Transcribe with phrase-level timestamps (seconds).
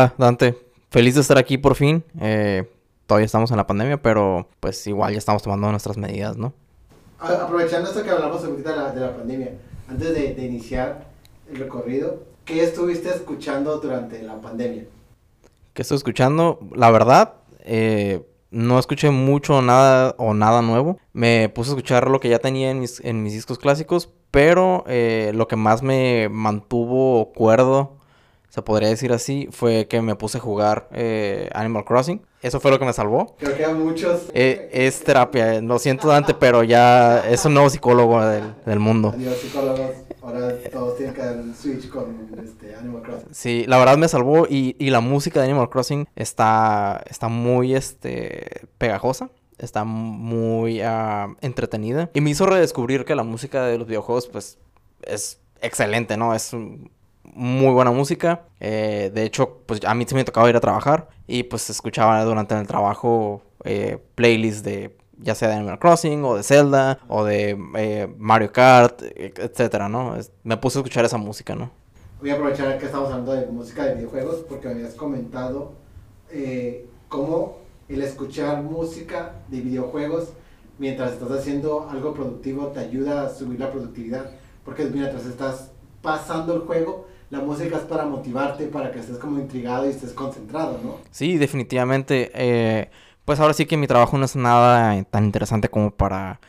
[0.00, 0.56] Hola, Dante.
[0.88, 2.02] Feliz de estar aquí por fin.
[2.22, 2.66] Eh,
[3.06, 6.54] todavía estamos en la pandemia, pero pues igual ya estamos tomando nuestras medidas, ¿no?
[7.18, 9.50] Aprovechando esto que hablamos ahorita de la, de la pandemia,
[9.90, 11.04] antes de, de iniciar
[11.50, 14.84] el recorrido, ¿qué estuviste escuchando durante la pandemia?
[15.74, 16.60] ¿Qué estoy escuchando?
[16.74, 20.98] La verdad, eh, no escuché mucho nada o nada nuevo.
[21.12, 24.82] Me puse a escuchar lo que ya tenía en mis, en mis discos clásicos, pero
[24.86, 27.99] eh, lo que más me mantuvo cuerdo,
[28.50, 32.20] se podría decir así, fue que me puse a jugar eh, Animal Crossing.
[32.42, 33.36] Eso fue lo que me salvó.
[33.38, 34.22] Creo que hay muchos.
[34.34, 38.80] Eh, es terapia, eh, lo siento Dante, pero ya es un nuevo psicólogo del, del
[38.80, 39.12] mundo.
[39.14, 39.90] Adiós, psicólogos.
[40.20, 43.28] Ahora todos tienen que dar un switch con este, Animal Crossing.
[43.30, 47.74] Sí, la verdad me salvó y, y la música de Animal Crossing está, está muy
[47.74, 53.86] este, pegajosa, está muy ah, entretenida y me hizo redescubrir que la música de los
[53.86, 54.58] videojuegos pues
[55.02, 56.34] es excelente, ¿no?
[56.34, 56.86] Es mm,
[57.34, 58.42] muy buena música.
[58.60, 62.22] Eh, de hecho, pues a mí se me tocaba ir a trabajar y pues escuchaba
[62.24, 67.24] durante el trabajo eh, playlists de ya sea de Animal Crossing o de Zelda o
[67.24, 70.16] de eh, Mario Kart, etcétera, ¿no?
[70.16, 71.70] Es- me puse a escuchar esa música, ¿no?
[72.20, 75.72] Voy a aprovechar que estamos hablando de música de videojuegos porque me habías comentado
[76.30, 77.58] eh, cómo
[77.88, 80.30] el escuchar música de videojuegos
[80.78, 84.30] mientras estás haciendo algo productivo te ayuda a subir la productividad.
[84.64, 85.70] Porque mientras estás
[86.00, 90.12] pasando el juego, la música es para motivarte, para que estés como intrigado y estés
[90.12, 90.98] concentrado, ¿no?
[91.10, 92.30] Sí, definitivamente.
[92.34, 92.90] eh,
[93.24, 96.40] pues ahora sí que mi trabajo no es nada tan interesante como para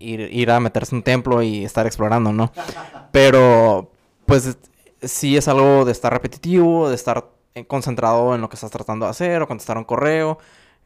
[0.00, 2.50] ir, ir a meterse en un templo y estar explorando, ¿no?
[3.12, 3.92] Pero,
[4.26, 4.58] pues
[5.02, 9.06] sí es algo de estar repetitivo, de estar eh, concentrado en lo que estás tratando
[9.06, 10.38] de hacer o contestar un correo.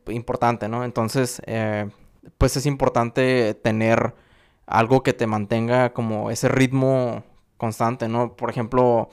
[0.08, 0.84] Importante, ¿no?
[0.84, 1.88] Entonces, eh,
[2.38, 4.14] pues es importante tener
[4.66, 7.24] algo que te mantenga como ese ritmo
[7.56, 8.34] constante, ¿no?
[8.36, 9.08] Por ejemplo,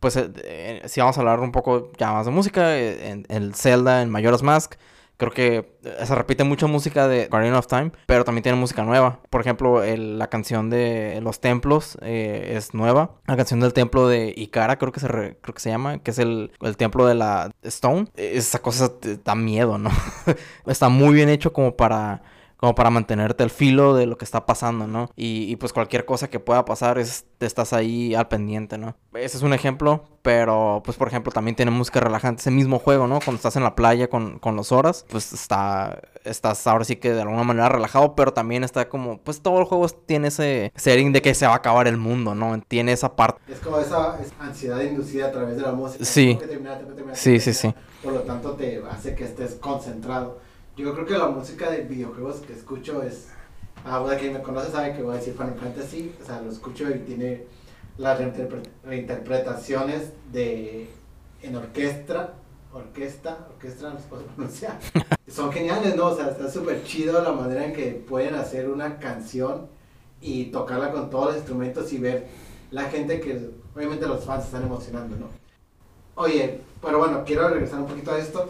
[0.00, 3.26] pues eh, eh, si vamos a hablar un poco ya más de música, eh, en
[3.28, 4.74] el Zelda, en Majora's Mask,
[5.18, 8.82] creo que eh, se repite mucha música de Guardian of Time, pero también tiene música
[8.84, 9.20] nueva.
[9.28, 13.16] Por ejemplo, la canción de Los Templos es nueva.
[13.26, 16.12] La canción del templo de Ikara, creo que se, re- creo que se llama, que
[16.12, 18.06] es el, el templo de la Stone.
[18.16, 19.90] Esa cosa te da miedo, ¿no?
[20.66, 22.22] Está muy bien hecho como para
[22.60, 25.10] como para mantenerte al filo de lo que está pasando, ¿no?
[25.16, 28.96] Y, y, pues cualquier cosa que pueda pasar es, te estás ahí al pendiente, ¿no?
[29.14, 33.06] Ese es un ejemplo, pero pues por ejemplo también tiene música relajante ese mismo juego,
[33.06, 33.18] ¿no?
[33.20, 37.14] Cuando estás en la playa con, con los horas, pues está, estás ahora sí que
[37.14, 41.12] de alguna manera relajado, pero también está como, pues todo el juego tiene ese setting
[41.14, 42.60] de que se va a acabar el mundo, ¿no?
[42.68, 43.40] Tiene esa parte.
[43.50, 46.04] Es como esa ansiedad inducida a través de la música.
[46.04, 46.36] Sí.
[46.38, 47.60] Terminar, terminar, Sí, que sí, sí.
[47.72, 47.90] terminar.
[48.02, 50.49] Por lo tanto, te hace que estés concentrado.
[50.80, 53.28] Yo creo que la música de videojuegos que escucho es.
[53.84, 56.12] Ah, bueno, quien me conoce sabe que voy a decir Final Fantasy.
[56.22, 57.44] O sea, lo escucho y tiene
[57.98, 60.88] las reinterpre- reinterpretaciones de.
[61.42, 62.34] en orquesta.
[62.72, 64.78] Orquesta, orquesta, no se pronuncia.
[65.28, 66.06] Son geniales, ¿no?
[66.06, 69.66] O sea, está súper chido la manera en que pueden hacer una canción
[70.20, 72.28] y tocarla con todos los instrumentos y ver
[72.70, 75.26] la gente que obviamente los fans están emocionando, ¿no?
[76.14, 78.48] Oye, pero bueno, quiero regresar un poquito a esto.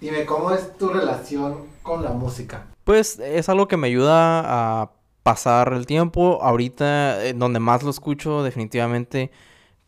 [0.00, 2.66] Dime, ¿cómo es tu relación con la música?
[2.84, 4.42] Pues es algo que me ayuda
[4.82, 4.92] a
[5.24, 6.38] pasar el tiempo.
[6.40, 9.32] Ahorita, eh, donde más lo escucho, definitivamente,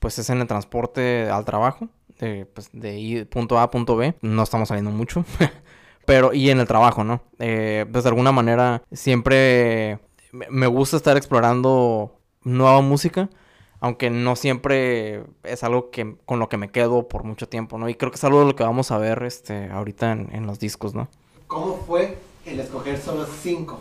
[0.00, 1.88] pues es en el transporte al trabajo.
[2.18, 4.14] De, pues, de ir punto A a punto B.
[4.20, 5.24] No estamos saliendo mucho.
[6.06, 7.22] Pero, y en el trabajo, ¿no?
[7.38, 10.00] Eh, pues de alguna manera, siempre
[10.32, 13.30] me gusta estar explorando nueva música.
[13.80, 17.88] Aunque no siempre es algo que, con lo que me quedo por mucho tiempo, ¿no?
[17.88, 20.46] Y creo que es algo de lo que vamos a ver este, ahorita en, en
[20.46, 21.08] los discos, ¿no?
[21.46, 23.80] ¿Cómo fue el escoger solo cinco?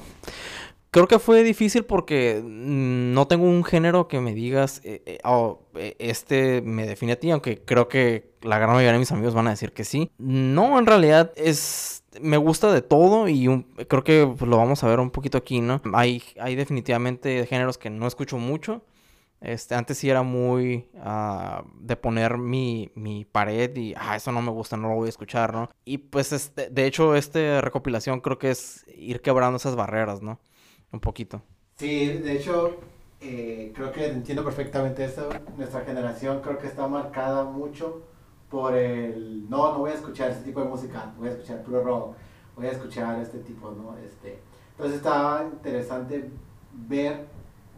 [0.91, 5.19] Creo que fue difícil porque mm, no tengo un género que me digas, eh, eh,
[5.24, 9.12] oh, eh, este me define a ti, aunque creo que la gran mayoría de mis
[9.12, 10.09] amigos van a decir que sí.
[10.18, 14.83] No, en realidad es, me gusta de todo y un- creo que pues, lo vamos
[14.83, 15.79] a ver un poquito aquí, ¿no?
[15.94, 18.81] Hay, hay definitivamente géneros que no escucho mucho.
[19.41, 24.41] Este, antes sí era muy ah, de poner mi, mi pared y, ah, eso no
[24.41, 25.69] me gusta, no lo voy a escuchar, ¿no?
[25.86, 30.39] Y pues, este, de hecho, esta recopilación creo que es ir quebrando esas barreras, ¿no?
[30.91, 31.41] Un poquito.
[31.77, 32.77] Sí, de hecho,
[33.21, 35.30] eh, creo que entiendo perfectamente eso.
[35.57, 38.03] Nuestra generación creo que está marcada mucho
[38.50, 41.83] por el, no, no voy a escuchar ese tipo de música, voy a escuchar puro
[41.83, 42.15] rock,
[42.56, 43.95] voy a escuchar este tipo, ¿no?
[43.97, 44.39] Este,
[44.71, 46.30] entonces estaba interesante
[46.74, 47.27] ver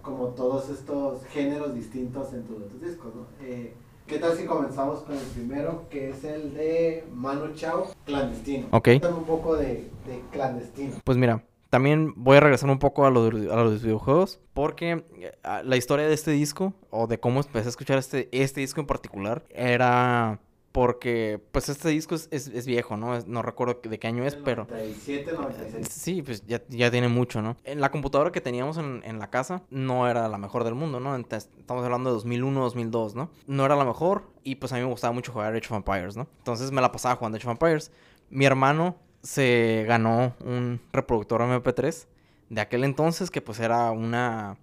[0.01, 3.25] como todos estos géneros distintos en tu- tus discos, ¿no?
[3.45, 3.73] Eh,
[4.07, 8.67] ¿Qué tal si comenzamos con el primero, que es el de Manu Chao, clandestino?
[8.71, 8.85] Ok.
[8.85, 9.65] Cuéntame un poco de,
[10.05, 10.97] de clandestino.
[11.05, 15.05] Pues mira, también voy a regresar un poco a, lo de- a los videojuegos, porque
[15.19, 15.31] eh,
[15.63, 18.87] la historia de este disco, o de cómo empecé a escuchar este, este disco en
[18.87, 20.39] particular, era
[20.71, 23.15] porque, pues este disco es, es- es viejo, ¿no?
[23.15, 24.65] Es- no recuerdo de qué año es, pero...
[24.69, 25.87] 97, 96.
[25.89, 27.57] Sí, pues ya, ya tiene mucho, ¿no?
[27.63, 30.99] En la computadora que teníamos en, en la casa no era la mejor del mundo,
[30.99, 31.15] ¿no?
[31.15, 33.29] Entonces, estamos hablando de 2001, 2002, ¿no?
[33.47, 36.15] No era la mejor y pues a mí me gustaba mucho jugar Age of Empires,
[36.15, 36.27] ¿no?
[36.37, 37.91] Entonces me la pasaba jugando Age of Empires.
[38.29, 42.07] Mi hermano se ganó un reproductor MP3
[42.49, 44.57] de aquel entonces que pues era una,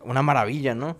[0.00, 0.96] una maravilla, ¿no?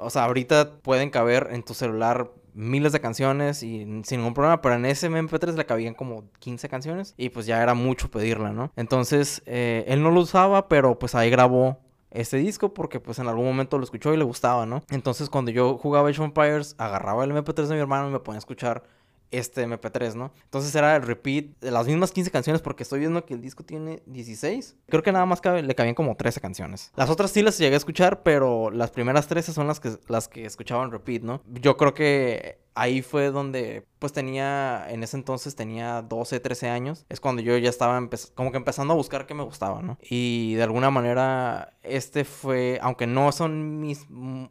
[0.00, 4.62] O sea, ahorita pueden caber en tu celular miles de canciones y sin ningún problema,
[4.62, 8.50] pero en ese MP3 le cabían como 15 canciones y pues ya era mucho pedirla,
[8.50, 8.72] ¿no?
[8.76, 11.78] Entonces, eh, él no lo usaba, pero pues ahí grabó
[12.10, 14.82] este disco porque pues en algún momento lo escuchó y le gustaba, ¿no?
[14.90, 18.20] Entonces, cuando yo jugaba Age of Empires, agarraba el MP3 de mi hermano y me
[18.20, 18.84] ponía a escuchar
[19.30, 20.32] este MP3, ¿no?
[20.44, 23.64] Entonces era el repeat de las mismas 15 canciones porque estoy viendo que el disco
[23.64, 24.76] tiene 16.
[24.88, 26.92] Creo que nada más cabe- le cabían como 13 canciones.
[26.96, 30.28] Las otras sí las llegué a escuchar, pero las primeras 13 son las que, las
[30.28, 31.42] que escuchaba en repeat, ¿no?
[31.60, 37.06] Yo creo que ahí fue donde, pues tenía, en ese entonces tenía 12, 13 años.
[37.08, 37.98] Es cuando yo ya estaba
[38.34, 39.98] como que empezando a buscar qué me gustaba, ¿no?
[40.02, 44.06] Y de alguna manera, este fue, aunque no son mis,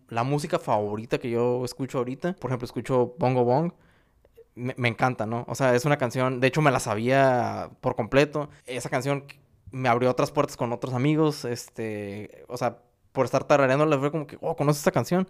[0.09, 2.35] la música favorita que yo escucho ahorita.
[2.39, 3.71] Por ejemplo, escucho Bongo Bong
[4.55, 5.45] me, me encanta, ¿no?
[5.47, 8.49] O sea, es una canción, de hecho me la sabía por completo.
[8.65, 9.25] Esa canción
[9.71, 12.77] me abrió otras puertas con otros amigos, este, o sea,
[13.11, 15.27] por estar tarareándola fue como que, oh, ¿conoces esta canción?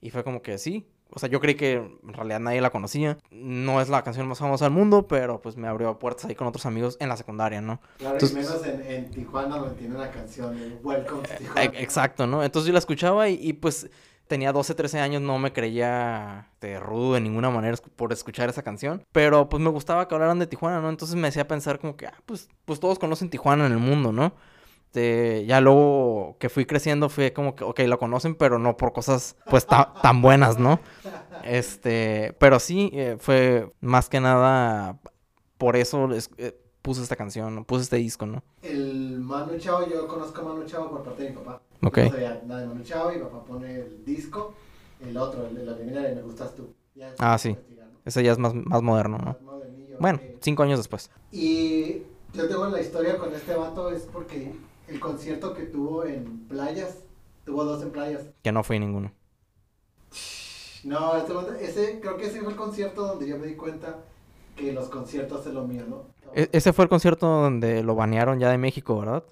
[0.00, 0.86] Y fue como que sí.
[1.10, 3.18] O sea, yo creí que en realidad nadie la conocía.
[3.30, 6.46] No es la canción más famosa del mundo, pero pues me abrió puertas ahí con
[6.48, 7.80] otros amigos en la secundaria, ¿no?
[7.98, 11.62] Claro, Entonces- y menos en, en Tijuana donde tiene una canción, el Welcome to Tijuana.
[11.78, 12.42] Exacto, ¿no?
[12.42, 13.88] Entonces yo la escuchaba y, y, pues
[14.26, 18.62] tenía 12, 13 años, no me creía este, rudo de ninguna manera por escuchar esa
[18.62, 20.88] canción, pero pues me gustaba que hablaran de Tijuana, ¿no?
[20.88, 24.12] Entonces me hacía pensar como que, ah, pues, pues todos conocen Tijuana en el mundo,
[24.12, 24.34] ¿no?
[24.86, 28.92] Este, ya luego que fui creciendo fue como que, ok, lo conocen, pero no por
[28.92, 30.78] cosas pues ta- tan buenas, ¿no?
[31.42, 34.98] Este, pero sí, eh, fue más que nada
[35.58, 38.42] por eso es- eh, puse esta canción, puse este disco, ¿no?
[38.60, 41.62] El Manu Chao, yo conozco a Manu Chao por parte de mi papá.
[41.82, 41.96] Ok.
[41.96, 44.52] No sabía nada de Manu Chao y mi papá pone el disco,
[45.00, 46.74] el otro, el de la primera de Me Gustas Tú.
[46.94, 47.56] Ya Ah, sí.
[48.04, 49.24] Ese ya es más, más moderno, ¿no?
[49.24, 49.62] Más
[49.98, 51.10] Bueno, cinco años después.
[51.32, 52.02] Y
[52.34, 54.54] yo tengo la historia con este vato es porque
[54.86, 56.98] el concierto que tuvo en playas,
[57.46, 58.24] tuvo dos en playas.
[58.42, 59.10] Que no fui ninguno.
[60.84, 64.04] No, este ese, creo que ese fue el concierto donde yo me di cuenta
[64.54, 66.04] que los conciertos es lo mío, ¿no?
[66.32, 69.24] E- ese fue el concierto donde lo banearon ya de México, ¿verdad?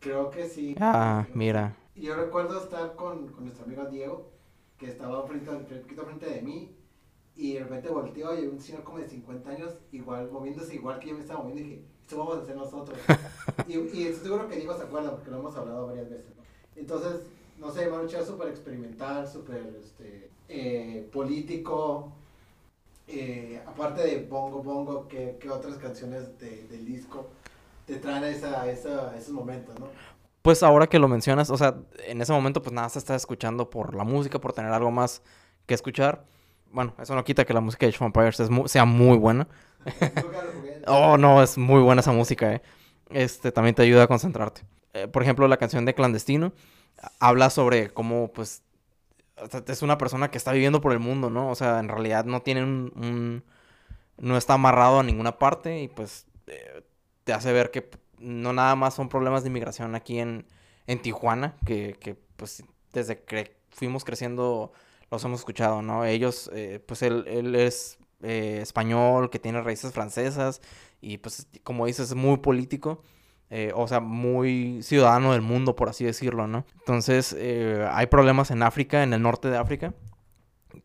[0.00, 0.74] Creo que sí.
[0.80, 1.76] Ah, mira.
[1.96, 4.32] yo recuerdo estar con, con nuestro amigo Diego,
[4.78, 5.50] que estaba frente,
[5.80, 6.74] poquito frente de mí,
[7.36, 11.08] y de repente volteó y un señor como de 50 años, igual, moviéndose igual que
[11.08, 12.98] yo me estaba moviendo, y dije, esto vamos a hacer nosotros.
[13.68, 16.42] y, y estoy seguro que Diego se acuerda, porque lo hemos hablado varias veces, ¿no?
[16.76, 17.22] Entonces,
[17.58, 22.12] no sé, Manu Chao es súper experimental, súper este, eh, político.
[23.08, 27.30] Eh, aparte de Bongo Bongo, ¿qué, qué otras canciones de- del disco
[27.86, 29.88] te traen a, esa, a esa- a esos momentos, no?
[30.42, 33.70] Pues ahora que lo mencionas, o sea, en ese momento pues nada se está escuchando
[33.70, 35.22] por la música, por tener algo más
[35.66, 36.24] que escuchar.
[36.70, 39.16] Bueno, eso no quita que la música de Age of Empires es mu- sea muy
[39.18, 39.48] buena.
[40.86, 42.62] Oh, no, es muy buena esa música, eh.
[43.10, 44.62] Este, también te ayuda a concentrarte.
[44.94, 46.52] Eh, por ejemplo, la canción de Clandestino
[47.20, 48.62] habla sobre cómo, pues,
[49.68, 51.50] es una persona que está viviendo por el mundo, ¿no?
[51.50, 52.92] O sea, en realidad no tiene un...
[52.96, 53.44] un-
[54.18, 56.82] no está amarrado a ninguna parte y, pues, eh,
[57.24, 60.46] te hace ver que no nada más son problemas de inmigración aquí en,
[60.86, 64.72] en Tijuana, que, que, pues, desde que fuimos creciendo
[65.10, 66.04] los hemos escuchado, ¿no?
[66.04, 70.60] Ellos, eh, pues, él, él es eh, español, que tiene raíces francesas
[71.00, 73.02] y pues como dices es muy político,
[73.50, 76.64] eh, o sea, muy ciudadano del mundo, por así decirlo, ¿no?
[76.80, 79.94] Entonces eh, hay problemas en África, en el norte de África,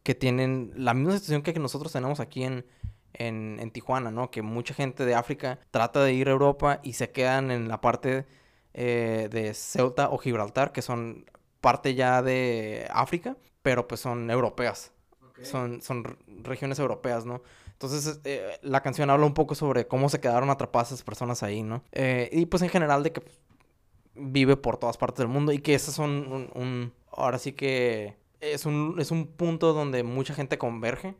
[0.03, 2.65] que tienen la misma situación que nosotros tenemos aquí en,
[3.13, 4.31] en, en Tijuana, ¿no?
[4.31, 7.81] Que mucha gente de África trata de ir a Europa y se quedan en la
[7.81, 8.25] parte
[8.73, 11.25] eh, de Ceuta o Gibraltar, que son
[11.61, 14.93] parte ya de África, pero pues son europeas
[15.41, 17.41] son, son regiones europeas, ¿no?
[17.83, 21.63] Entonces, eh, la canción habla un poco sobre cómo se quedaron atrapadas esas personas ahí,
[21.63, 21.83] ¿no?
[21.91, 23.21] Eh, y pues en general de que
[24.15, 28.15] vive por todas partes del mundo y que ese son un, un- ahora sí que
[28.41, 31.15] es un, es un punto donde mucha gente converge,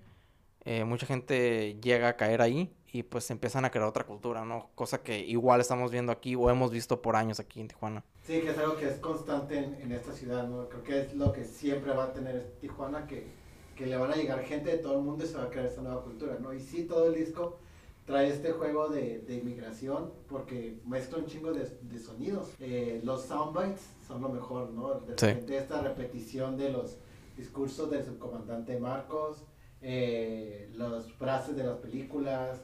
[0.65, 4.70] eh, mucha gente llega a caer ahí y pues empiezan a crear otra cultura, ¿no?
[4.75, 8.03] Cosa que igual estamos viendo aquí o hemos visto por años aquí en Tijuana.
[8.25, 10.70] Sí, que es algo que es constante en, en esta ciudad, ¿no?
[10.70, 13.27] Creo que es lo que siempre va a tener Tijuana, que
[13.75, 15.65] que le van a llegar gente de todo el mundo y se va a crear
[15.65, 16.53] esta nueva cultura, ¿no?
[16.53, 17.57] Y sí, todo el disco
[18.05, 22.49] trae este juego de, de inmigración porque mezcla un chingo de, de sonidos.
[22.59, 24.99] Eh, los soundbites son lo mejor, ¿no?
[24.99, 25.53] De Sí.
[25.53, 26.97] esta repetición de los
[27.37, 29.43] discursos del subcomandante Marcos,
[29.81, 32.61] eh, las frases de las películas.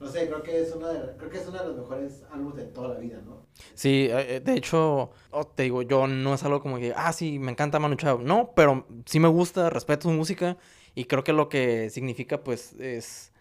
[0.00, 2.56] No sé, creo que es una de, creo que es uno de los mejores álbumes
[2.56, 3.46] de toda la vida, ¿no?
[3.74, 7.12] Sí, eh, eh, de hecho, oh, te digo, yo no es algo como que, ah,
[7.12, 8.18] sí, me encanta Manu Chao.
[8.18, 10.56] No, pero sí me gusta, respeto su música
[10.94, 13.32] y creo que lo que significa, pues, es,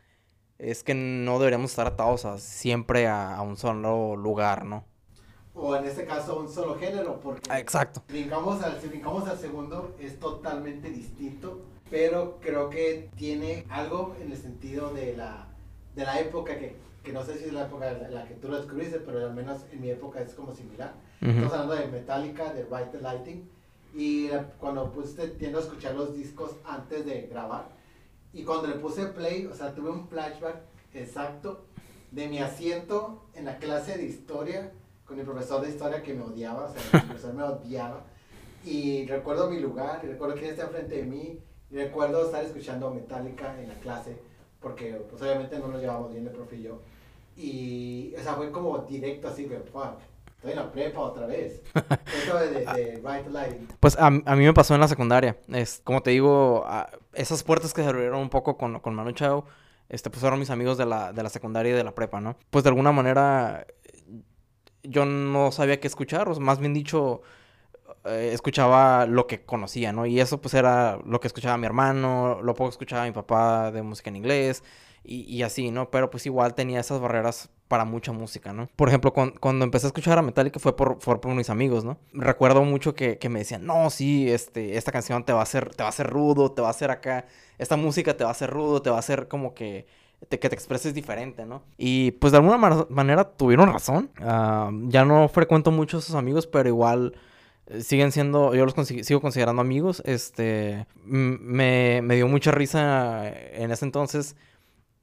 [0.57, 4.83] es que no deberíamos estar atados a, siempre a, a un solo lugar, ¿no?
[5.55, 8.03] O en este caso un solo género, porque Ah, Exacto.
[8.09, 14.31] brincamos al, si brincamos al segundo es totalmente distinto, pero creo que tiene algo en
[14.31, 15.48] el sentido de la,
[15.99, 18.47] de la época que, que no sé si es la época en la que tú
[18.47, 20.93] lo descubriste, pero al menos en mi época es como similar.
[21.19, 21.53] Estamos Ujú.
[21.53, 23.49] hablando de Metallica, de Ride the Lighting,
[23.93, 24.29] y
[24.59, 27.67] cuando puse, tiendo a escuchar los discos antes de grabar,
[28.31, 30.55] y cuando le puse play, o sea, tuve un flashback
[30.93, 31.65] exacto
[32.11, 34.71] de mi asiento en la clase de historia
[35.05, 38.03] con mi profesor de historia que me odiaba, o sea, mi profesor me odiaba,
[38.63, 41.39] y recuerdo mi lugar, y recuerdo quién está enfrente de mí,
[41.69, 44.28] y recuerdo estar escuchando Metallica en la clase,
[44.61, 46.81] porque pues obviamente no nos llevamos bien el profe y yo,
[47.37, 49.99] y, o sea, fue como directo así que, fuck,
[50.35, 51.61] estoy en la prepa otra vez.
[52.23, 53.71] Eso de, de, de Right.
[53.79, 55.37] Pues a, a mí me pasó en la secundaria.
[55.47, 59.11] Es, como te digo, a- esas puertas que se abrieron un poco con, con Manu
[59.13, 59.45] Chao,
[59.87, 62.35] este, pues fueron mis amigos de la, de la secundaria y de la prepa, ¿no?
[62.49, 63.65] Pues de alguna manera
[64.83, 67.21] yo no sabía qué escuchar, o sea, más bien dicho,
[68.05, 70.05] eh, escuchaba lo que conocía, ¿no?
[70.05, 73.81] Y eso pues era lo que escuchaba mi hermano, lo poco escuchaba mi papá de
[73.81, 74.63] música en inglés
[75.03, 75.89] y, así, ¿no?
[75.89, 78.67] Pero pues igual tenía esas barreras para mucha música, ¿no?
[78.75, 81.83] Por ejemplo, cuan- cuando empecé a escuchar a Metallica fue por, fue por mis amigos,
[81.85, 81.97] ¿no?
[82.13, 85.73] Recuerdo mucho que, que me decían, no, sí, este, esta canción te va a hacer,
[85.75, 87.25] te va a rudo, te va a hacer acá,
[87.57, 89.85] esta música te va a hacer rudo, te va a hacer como que
[90.27, 91.63] te- que te expreses diferente, ¿no?
[91.77, 94.09] Y pues de alguna ma- manera tuvieron razón.
[94.19, 97.13] Ah, ya no frecuento mucho a esos amigos, pero igual
[97.81, 100.01] siguen siendo, yo los sigo considerando amigos.
[100.05, 104.35] Este, me, me dio mucha risa en ese entonces.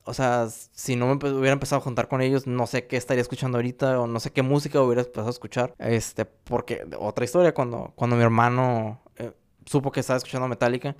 [0.05, 3.23] O sea, si no me hubiera empezado a juntar con ellos, no sé qué estaría
[3.23, 5.75] escuchando ahorita o no sé qué música hubiera empezado a escuchar.
[5.79, 9.33] Este, porque otra historia, cuando, cuando mi hermano eh,
[9.65, 10.95] supo que estaba escuchando Metallica,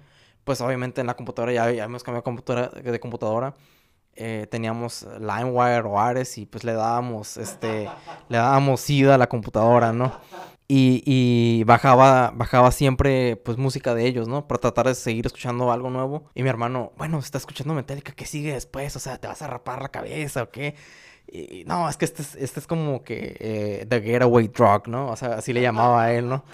[0.45, 3.55] pues obviamente en la computadora ya, ya hemos cambiado computadora, de computadora.
[4.17, 7.89] eh, teníamos LimeWire o Ares y pues le dábamos, este,
[8.29, 10.13] le dábamos SIDA a la computadora, ¿no?
[10.69, 14.49] Y, y bajaba, bajaba siempre, pues, música de ellos, ¿no?
[14.49, 16.29] Para tratar de seguir escuchando algo nuevo.
[16.35, 18.97] Y mi hermano, bueno, está escuchando Metallica, ¿qué sigue después?
[18.97, 20.75] O sea, ¿te vas a rapar la cabeza o qué?
[21.29, 25.09] Y, no, es que este es, este es como que eh, The Getaway Drug, ¿no?
[25.11, 26.45] O sea, así le llamaba a él, ¿no?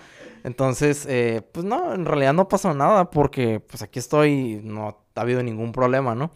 [0.45, 5.21] Entonces, eh, pues no, en realidad no pasó nada porque pues aquí estoy, no ha
[5.21, 6.33] habido ningún problema, ¿no?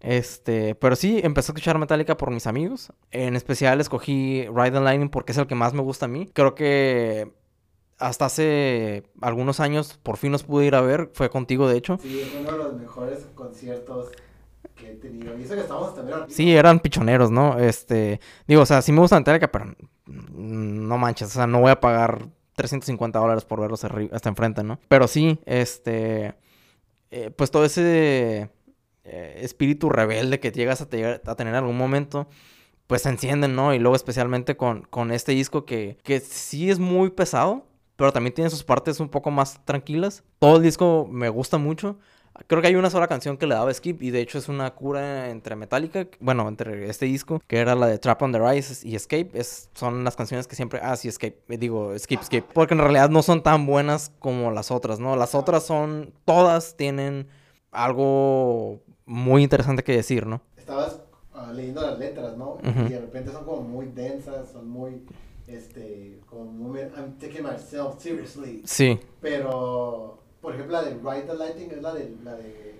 [0.00, 2.92] Este, pero sí, empecé a escuchar Metallica por mis amigos.
[3.10, 6.30] En especial escogí Ride the Lightning porque es el que más me gusta a mí.
[6.32, 7.32] Creo que
[7.98, 11.10] hasta hace algunos años por fin los pude ir a ver.
[11.14, 11.98] Fue contigo, de hecho.
[12.00, 14.12] Sí, es uno de los mejores conciertos
[14.76, 15.36] que he tenido.
[15.36, 16.18] Y eso que estamos también.
[16.28, 17.58] Sí, eran pichoneros, ¿no?
[17.58, 19.74] Este, digo, o sea, sí me gusta Metallica, pero
[20.06, 24.78] no manches, o sea, no voy a pagar 350 dólares por verlos hasta enfrente, ¿no?
[24.88, 26.34] Pero sí, este,
[27.10, 28.50] eh, pues todo ese
[29.08, 32.28] eh, espíritu rebelde que llegas a, te- a tener en algún momento,
[32.86, 33.74] pues se encienden, ¿no?
[33.74, 38.50] Y luego especialmente con, este disco que, que sí es muy pesado, pero también tiene
[38.50, 40.22] sus partes un poco más tranquilas.
[40.38, 41.98] Todo el disco me gusta mucho.
[42.46, 44.70] Creo que hay una sola canción que le daba skip y de hecho es una
[44.72, 48.88] cura entre Metallica, bueno, entre este disco, que era la de Trap on the Rise
[48.88, 49.30] y Escape.
[49.34, 52.80] Es, son las canciones que siempre, ah, sí, Escape, eh, digo, Skip, Skip, porque en
[52.80, 55.16] realidad no son tan buenas como las otras, ¿no?
[55.16, 57.26] Las otras son, todas tienen
[57.72, 60.42] algo muy interesante que decir, ¿no?
[60.56, 61.00] Estabas
[61.34, 62.58] ah, leyendo las letras, ¿no?
[62.62, 62.86] Ujú.
[62.86, 65.02] Y de repente son como muy densas, son muy,
[65.46, 68.62] este, como muy, I'm taking myself seriously.
[68.66, 72.74] Sí, Pero, por ejemplo, la de Ride the Lighting es la de, la de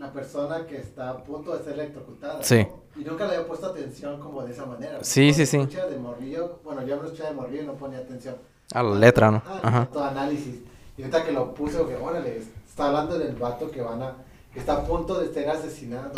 [0.00, 2.42] la persona que está a punto de ser electrocutada.
[2.42, 2.66] Sí.
[2.68, 3.00] ¿no?
[3.00, 4.98] Y nunca le había puesto atención como de esa manera.
[5.02, 5.58] Sí, sí, sí.
[5.58, 8.36] de morrillo, bueno, yo me lo escuché de morrillo y no ponía atención.
[8.74, 9.42] a la letra, ¿no?
[9.46, 9.88] Ah, Ajá.
[9.92, 10.56] Todo análisis.
[10.98, 14.16] Y ahorita que lo puse, que órale, está hablando del vato que van a,
[14.58, 16.12] está a punto de ser asesinado.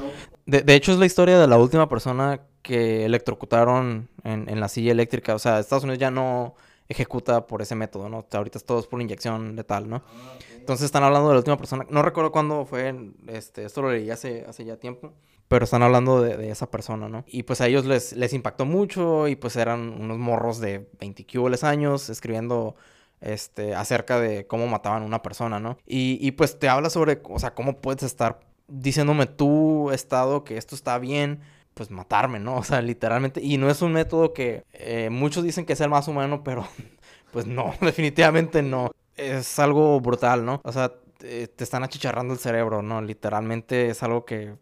[0.46, 4.68] De, de hecho, es la historia de la última persona que electrocutaron en, en la
[4.68, 5.34] silla eléctrica.
[5.34, 6.54] O sea, Estados Unidos ya no
[6.88, 8.26] ejecuta por ese método, ¿no?
[8.32, 10.02] Ahorita es todo por inyección letal, ¿no?
[10.06, 10.38] Ah.
[10.56, 11.86] Entonces están hablando de la última persona.
[11.88, 12.94] No recuerdo cuándo fue,
[13.26, 15.12] este, esto lo leí hace, hace ya tiempo.
[15.48, 17.24] Pero están hablando de, de esa persona, ¿no?
[17.26, 21.26] Y pues a ellos les, les impactó mucho y pues eran unos morros de 20
[21.62, 22.76] años escribiendo
[23.20, 25.78] este, acerca de cómo mataban a una persona, ¿no?
[25.86, 30.56] Y, y pues te habla sobre, o sea, cómo puedes estar diciéndome tú, Estado, que
[30.56, 31.40] esto está bien,
[31.74, 32.56] pues matarme, ¿no?
[32.58, 33.40] O sea, literalmente.
[33.42, 36.66] Y no es un método que eh, muchos dicen que es el más humano, pero
[37.32, 38.90] pues no, definitivamente no.
[39.16, 40.60] Es algo brutal, ¿no?
[40.62, 43.00] O sea, te, están achicharrando el cerebro, ¿no?
[43.02, 44.54] Literalmente es algo que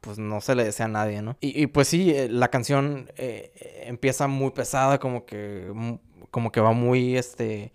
[0.00, 1.38] pues no se le desea a nadie, ¿no?
[1.40, 5.72] Y, pues sí, eh, la canción eh, empieza muy pesada, como que,
[6.34, 7.72] como que va muy, este,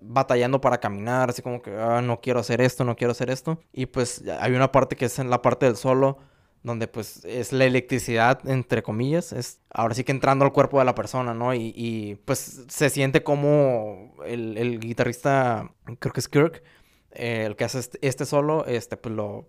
[0.00, 3.58] batallando para caminar, así como que, ah, no quiero hacer esto, no quiero hacer esto.
[3.72, 6.18] Y pues hay una parte que es en la parte del solo,
[6.62, 10.84] donde pues es la electricidad, entre comillas, es ahora sí que entrando al cuerpo de
[10.84, 11.54] la persona, ¿no?
[11.54, 16.62] Y, pues se siente como el, guitarrista, creo que es Kirk,
[17.12, 19.48] eh, el que hace este, este, solo, este, pues lo,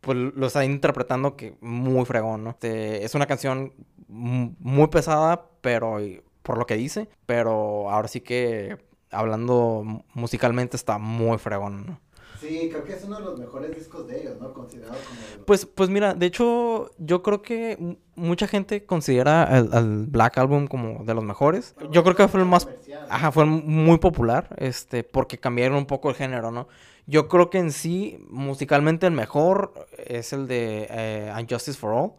[0.00, 2.50] pues lo está interpretando que muy fregón, ¿no?
[2.50, 3.72] Este, es una canción
[4.08, 5.98] muy pesada, pero
[6.46, 8.78] por lo que dice, pero ahora sí que
[9.10, 12.00] hablando musicalmente está muy fregón, ¿no?
[12.40, 14.52] Sí, creo que es uno de los mejores discos de ellos, ¿no?
[14.52, 15.44] Considerado como...
[15.44, 21.02] Pues, pues mira, de hecho, yo creo que mucha gente considera al, Black Album como
[21.04, 21.74] de los mejores.
[21.90, 22.68] yo creo que fue el más...
[23.08, 26.68] Ajá, fue muy popular, este, porque cambiaron un poco el género, ¿no?
[27.06, 32.12] Yo creo que en sí, musicalmente el mejor es el de eh, Unjustice for All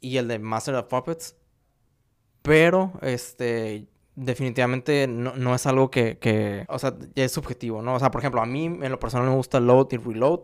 [0.00, 1.36] y el de Master of Puppets.
[2.42, 7.94] Pero, este, definitivamente no, es algo que, o sea, ya es subjetivo, ¿no?
[7.94, 10.40] O sea, por ejemplo, a mí en lo personal me gusta Load y Reload,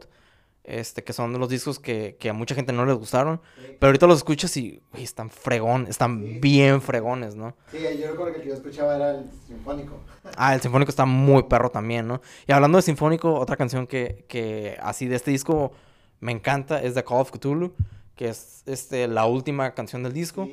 [0.64, 3.40] este, que son los discos que, a mucha gente no les gustaron,
[3.78, 7.54] pero ahorita los escuchas y, están fregón, están bien fregones, ¿no?
[7.70, 10.00] Sí, yo recuerdo que el que yo escuchaba era el Sinfónico.
[10.36, 12.20] ah, el Sinfónico está muy perro también, ¿no?
[12.46, 15.72] Y hablando de Sinfónico, otra canción que, que así de este disco
[16.20, 17.74] me encanta es The Call of Cthulhu
[18.16, 20.48] que es este, la última canción del disco.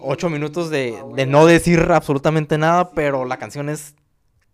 [0.00, 3.94] Ocho minutos de, de, no decir absolutamente nada, pero la canción es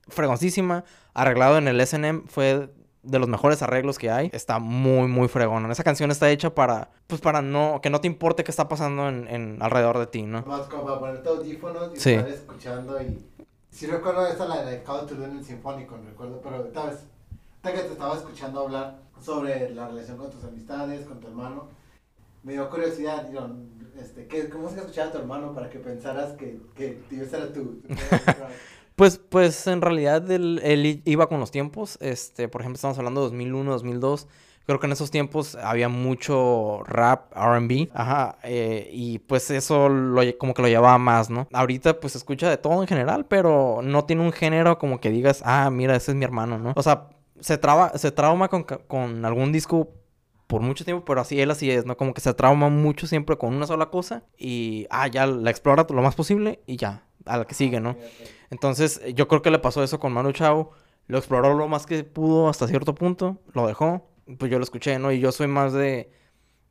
[0.09, 0.85] fregoncísima.
[1.14, 2.70] Arreglado en el SNM fue
[3.03, 4.31] de los mejores arreglos que hay.
[4.33, 5.70] Está muy, muy fregón.
[5.70, 9.09] Esa canción está hecha para, pues para no, que no te importe qué está pasando
[9.09, 10.42] en, en alrededor de ti, ¿no?
[10.42, 13.18] Más como para ponerte audífonos y estar escuchando y...
[13.70, 17.05] Sí recuerdo esa, la de Call to en el Sinfónico, recuerdo, pero esta vez,
[17.62, 21.68] que te estaba escuchando hablar sobre la relación con tus amistades, con tu hermano,
[22.42, 23.29] me dio curiosidad,
[24.00, 27.53] este, ¿qué, ¿cómo se escuchaba a tu hermano para que pensaras que, que ese era
[27.53, 27.83] tu...
[28.96, 33.20] pues, pues en realidad él, él, iba con los tiempos, este, por ejemplo, estamos hablando
[33.20, 34.26] de 2001, 2002,
[34.64, 40.22] creo que en esos tiempos había mucho rap, R&B, ajá, eh, y pues eso lo,
[40.38, 41.46] como que lo llevaba más, ¿no?
[41.53, 45.42] Ahorita pues escucha de todo en general, pero no tiene un género como que digas,
[45.44, 46.72] ah, mira, ese es mi hermano, ¿no?
[46.76, 47.09] O sea,
[47.40, 50.00] se, traba, se trauma con, con algún disco
[50.51, 51.97] por mucho tiempo, pero así él así es, ¿no?
[51.97, 55.87] Como que se trauma mucho siempre con una sola cosa y, ah, ya la explora
[55.89, 57.97] lo más posible y ya, a la que sigue, ¿no?
[58.51, 60.73] Entonces, yo creo que le pasó eso con Manu Chao,
[61.07, 64.09] lo exploró lo más que pudo hasta cierto punto, lo dejó,
[64.39, 65.13] pues yo lo escuché, ¿no?
[65.13, 66.11] Y yo soy más de,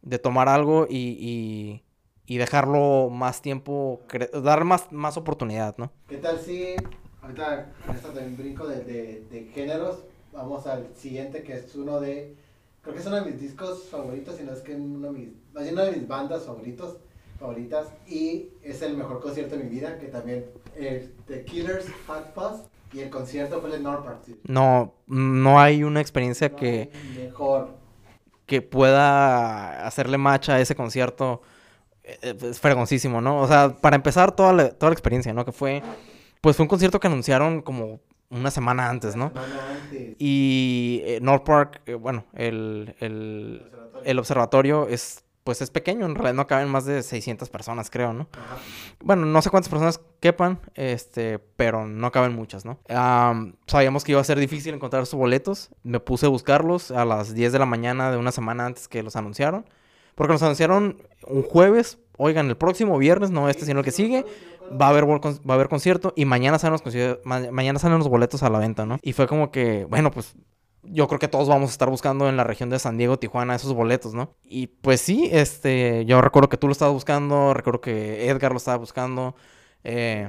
[0.02, 1.82] de tomar algo y,
[2.28, 4.02] y, dejarlo más tiempo,
[4.44, 5.94] dar más, más oportunidad, ¿no?
[6.10, 6.76] ¿Qué tal si,
[7.22, 12.36] ahorita en este brinco de, de, de géneros, vamos al siguiente que es uno de
[12.89, 15.30] creo que es uno de mis discos favoritos, si no es que uno de mis,
[15.54, 16.97] una de mis bandas favoritos,
[17.39, 22.34] favoritas, y es el mejor concierto de mi vida, que también es The Killers Hot
[22.34, 26.89] Fuzz, y el concierto fue el North Park No, no hay una experiencia que...
[27.15, 27.78] Mejor.
[28.47, 31.43] Que pueda hacerle match a ese concierto.
[32.04, 33.41] Eh, es fregoncísimo, ¿no?
[33.41, 35.45] O sea, para empezar toda la, toda la experiencia, ¿no?
[35.45, 35.84] Que fue...
[36.41, 37.99] Pues fue un concierto que anunciaron como
[38.30, 39.32] una semana antes, ¿no?
[40.18, 43.72] Y eh, North Park, eh, bueno, el, el,
[44.04, 48.13] el, observatorio es pues es pequeño, en realidad no caben más de 600 personas, creo,
[48.13, 48.28] ¿no?
[49.00, 52.78] Bueno, no sé cuántas personas quepan, este, pero no caben muchas, ¿no?
[53.65, 57.34] sabíamos que iba a ser difícil encontrar sus boletos, me puse a buscarlos a las
[57.34, 59.65] 10 de la mañana de una semana antes que los anunciaron,
[60.13, 64.26] porque los anunciaron un jueves, oigan, el próximo viernes, no este, sino el que sigue,
[64.69, 68.43] va a haber, va a haber concierto y mañana salen, los mañana salen los boletos
[68.43, 68.99] a la venta, ¿no?
[69.01, 70.36] Y fue como que, bueno, pues
[70.84, 73.55] yo creo que todos vamos a estar buscando en la región de San Diego, Tijuana,
[73.55, 74.36] esos boletos, ¿no?
[74.43, 78.58] Y pues sí, este, yo recuerdo que tú lo estabas buscando, recuerdo que Edgar lo
[78.58, 79.36] estaba buscando.
[79.84, 80.27] Eh...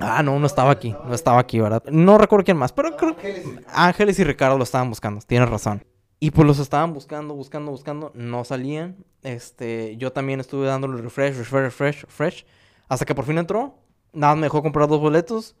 [0.00, 1.82] Ah, no, no estaba aquí, no estaba aquí, ¿verdad?
[1.90, 5.82] No recuerdo quién más, pero creo que Ángeles y Ricardo lo estaban buscando, tienes razón.
[6.20, 8.96] Y pues los estaban buscando, buscando, buscando, no salían.
[9.22, 12.44] Este, yo también estuve dándole refresh, refresh, refresh, refresh.
[12.88, 13.74] Hasta que por fin entró.
[14.12, 15.54] Nada, me dejó comprar dos boletos.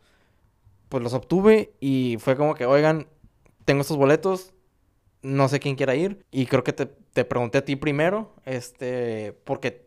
[0.88, 3.06] Pues los obtuve y fue como que, oigan,
[3.64, 4.52] tengo estos boletos.
[5.22, 6.24] No sé quién quiera ir.
[6.30, 8.34] Y creo que te, te pregunté a ti primero.
[8.44, 9.86] Este, porque,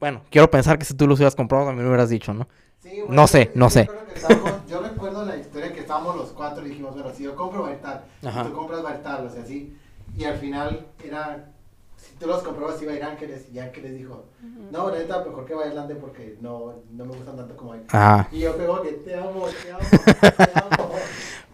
[0.00, 2.48] bueno, quiero pensar que si tú los hubieras comprado también me hubieras dicho, ¿no?
[2.82, 3.82] Sí, No sé, yo no sé.
[3.82, 7.24] recuerdo que estábamos- yo recuerdo la historia que estábamos los cuatro y dijimos, bueno, si
[7.24, 8.44] yo compro va a Ajá.
[8.44, 9.76] si tú compras va a tal, o sea, así.
[10.16, 11.52] Y al final era,
[12.00, 14.24] si tú los comprabas iba a ir Ángeles y Ángeles dijo,
[14.70, 17.90] no, la neta, mejor que vaya Lande porque no, no me gustan tanto como Ángeles.
[17.94, 19.80] Ah, Y yo pego que te amo, te amo,
[20.20, 20.90] te amo.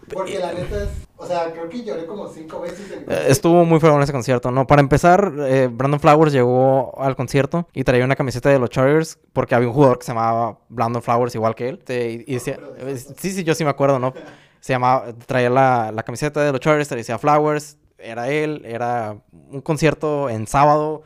[0.09, 2.89] Porque la neta es, o sea, creo que lloré como cinco veces.
[2.91, 4.65] en- Eh, Estuvo muy fregón ese concierto, ¿no?
[4.65, 9.19] Para empezar, eh, Brandon Flowers llegó al concierto y traía una camiseta de los Chargers
[9.33, 11.79] porque había un jugador que se llamaba Brandon Flowers igual que él.
[11.79, 14.13] Te- y, y decía- eh, sí, sí, yo sí me acuerdo, ¿no?
[14.61, 19.17] Se llamaba, traía la, la camiseta de los Chargers, te decía Flowers, era él, era
[19.31, 21.03] un concierto en sábado,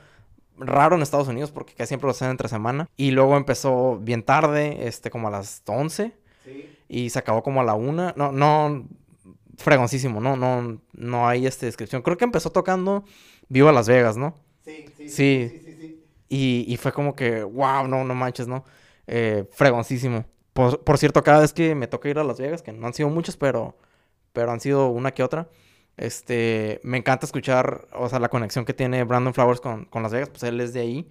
[0.58, 2.88] raro en Estados Unidos porque casi siempre lo hacen entre semana.
[2.98, 7.62] Y luego empezó bien tarde, este, como a las 11 Sí, y se acabó como
[7.62, 8.14] a la una.
[8.18, 8.86] No, no,
[9.58, 12.02] fregoncísimo, no, no, no hay este descripción.
[12.02, 13.04] Creo que empezó tocando
[13.48, 14.36] Viva Las Vegas, ¿no?
[14.66, 15.50] sí, sí, Sí.
[15.50, 16.04] sí, sí, sí.
[16.30, 18.64] Y, y fue como que, wow, no, no manches, ¿no?
[19.08, 20.26] Eh, fregoncísimo.
[20.54, 22.94] Por, por cierto, cada vez que me toca ir a Las Vegas, que no han
[22.94, 23.76] sido muchos, pero,
[24.34, 25.50] pero han sido una que otra,
[25.98, 30.12] este, me encanta escuchar, o sea, la conexión que tiene Brandon Flowers con, con Las
[30.12, 31.10] Vegas, pues él es de ahí.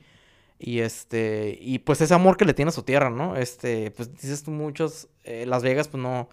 [0.58, 3.36] Y este, y pues ese amor que le tiene a su tierra, ¿no?
[3.36, 6.28] Este, pues dices tú muchos, eh, Las Vegas, pues no,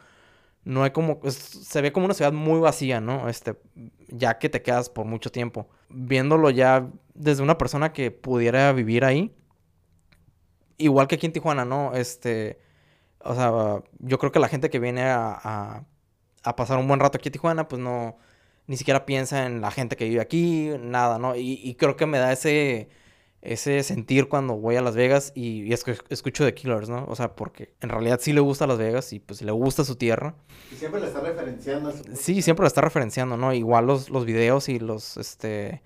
[0.65, 3.29] no hay como, se ve como una ciudad muy vacía, ¿no?
[3.29, 3.55] Este,
[4.09, 5.69] ya que te quedas por mucho tiempo.
[5.89, 9.33] Viéndolo ya desde una persona que pudiera vivir ahí,
[10.77, 11.93] igual que aquí en Tijuana, ¿no?
[11.95, 12.59] Este,
[13.19, 15.85] o sea, yo creo que la gente que viene a, a,
[16.43, 18.17] a pasar un buen rato aquí en Tijuana, pues no,
[18.67, 21.35] ni siquiera piensa en la gente que vive aquí, nada, ¿no?
[21.35, 22.89] Y, y creo que me da ese,
[23.41, 27.05] ese sentir cuando voy a Las Vegas y, y escu- escucho The Killers, ¿no?
[27.07, 29.95] O sea, porque en realidad sí le gusta Las Vegas y pues le gusta su
[29.95, 30.35] tierra.
[30.71, 33.53] Y siempre le está referenciando a su Sí, siempre lo está referenciando, ¿no?
[33.53, 35.81] Igual los, los videos y los, este,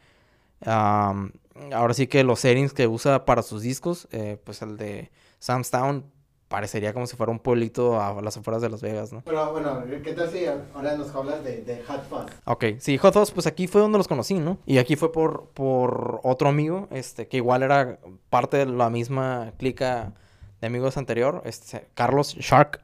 [0.65, 1.31] am,
[1.73, 5.69] ahora sí que los settings que usa para sus discos, eh, pues el de Sam's
[5.69, 6.05] Town
[6.51, 9.21] parecería como si fuera un pueblito a las afueras de Las Vegas, ¿no?
[9.25, 12.25] Pero bueno, ¿qué tal si ahora nos hablas de, de Hot Fuzz?
[12.45, 14.59] Ok, sí, Hot Dogs, pues aquí fue donde los conocí, ¿no?
[14.67, 17.97] Y aquí fue por, por otro amigo, este, que igual era
[18.29, 20.13] parte de la misma clica
[20.59, 22.81] de amigos anterior, este, Carlos Shark.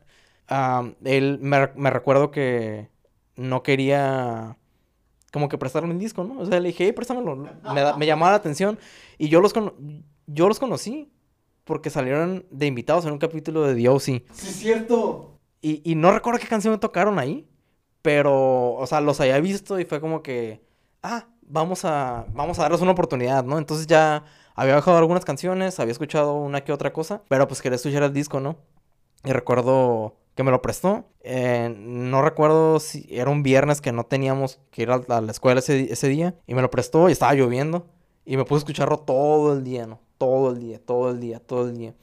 [0.48, 2.90] Am, él me, me recuerdo que
[3.36, 4.58] no quería
[5.34, 6.40] como que prestarme un disco, ¿no?
[6.40, 7.36] O sea, le dije, hey, préstamelo.
[7.36, 8.80] Me, da- me llamaba la atención.
[9.18, 9.74] Y yo los, cono-
[10.26, 11.12] yo los conocí
[11.68, 14.26] porque salieron de invitados en un capítulo de The O.C.
[14.34, 15.40] Sí, es cierto.
[15.62, 17.48] Y, y no recuerdo qué canción me tocaron ahí.
[18.02, 20.62] Pero, o sea, los había visto y fue como que,
[21.04, 23.58] ah, vamos a, vamos a darles una oportunidad, ¿no?
[23.58, 24.24] Entonces ya
[24.56, 28.14] había bajado algunas canciones, había escuchado una que otra cosa, pero pues quería escuchar el
[28.14, 28.58] disco, ¿no?
[29.26, 31.06] Y recuerdo que me lo prestó.
[31.22, 35.32] eh, no recuerdo si era un viernes que no teníamos que ir a, a la
[35.32, 36.36] escuela ese, ese día.
[36.48, 37.88] Y me lo prestó y estaba lloviendo.
[38.28, 40.02] Y me puse a escucharlo todo el día, ¿no?
[40.18, 41.96] Todo el día, todo el día, todo el día.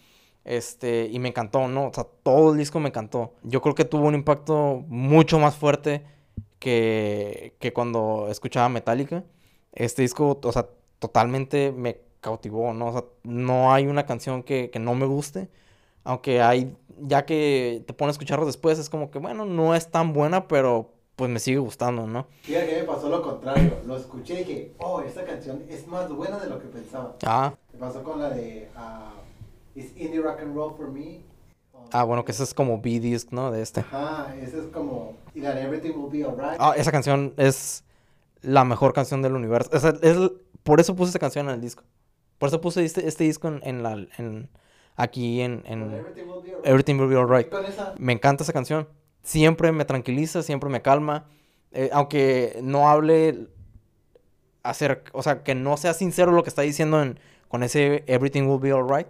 [0.44, 1.88] Este, y me encantó, ¿no?
[1.88, 3.34] O sea, todo el disco me encantó.
[3.42, 6.02] Yo creo que tuvo un impacto mucho más fuerte
[6.58, 9.22] que, que cuando escuchaba Metallica.
[9.72, 10.66] Este disco, o sea,
[10.98, 12.86] totalmente me cautivó, ¿no?
[12.88, 15.50] O sea, no hay una canción que, que no me guste.
[16.04, 19.90] Aunque hay, ya que te pones a escucharlo después, es como que, bueno, no es
[19.90, 22.26] tan buena, pero pues me sigue gustando, ¿no?
[22.42, 23.78] Fíjate que me pasó lo contrario.
[23.86, 27.16] Lo escuché y dije, oh, esta canción es más buena de lo que pensaba.
[27.24, 29.12] Ah, Me pasó con la de ah,
[29.74, 31.20] Is Indie Rock and Roll for Me.
[31.92, 33.52] Ah bueno, que ese es como B-Disc, ¿no?
[33.52, 33.80] De este.
[33.80, 35.16] Ajá, esa es como.
[35.34, 36.56] Y la de Everything Will Be Alright.
[36.58, 37.84] Ah, esa canción es
[38.42, 39.78] la mejor canción del universo.
[39.78, 40.16] Sea, es,
[40.64, 41.84] por eso puse esta canción en el disco.
[42.38, 44.48] Por eso puse este, este disco en, en la, en,
[44.96, 45.82] aquí en, en
[46.64, 47.52] Everything Will Be Alright.
[47.68, 47.94] Esa.
[47.98, 48.88] Me encanta esa canción.
[49.24, 51.26] Siempre me tranquiliza, siempre me calma.
[51.72, 53.48] Eh, aunque no hable
[54.62, 58.42] hacer, o sea, que no sea sincero lo que está diciendo en, con ese Everything
[58.42, 59.08] Will Be Alright.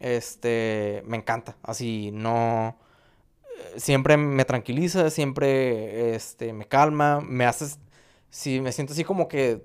[0.00, 1.56] Este, me encanta.
[1.62, 2.76] Así, no.
[3.74, 7.78] eh, Siempre me tranquiliza, siempre este, me calma, me hace.
[8.28, 9.62] Si me siento así como que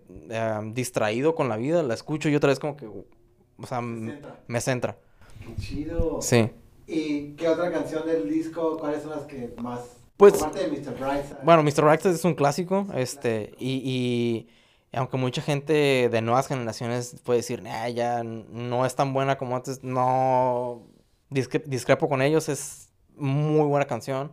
[0.73, 2.85] distraído con la vida, la escucho y otra vez como que.
[2.85, 4.39] O sea, centra.
[4.47, 4.97] me centra.
[5.45, 6.21] Qué chido.
[6.21, 6.49] Sí.
[6.87, 8.77] ¿Y qué otra canción del disco?
[8.77, 9.81] ¿Cuáles son las que más?
[10.17, 10.97] Pues- Aparte de Mr.
[10.99, 11.37] Brightside.
[11.41, 11.83] Bueno, Mr.
[11.89, 14.47] Right es un clásico, este, y,
[14.91, 19.37] y aunque mucha gente de nuevas generaciones puede decir, "Nah, ya no es tan buena
[19.37, 20.83] como antes, no
[21.31, 24.31] discre- discrepo con ellos, es muy buena canción,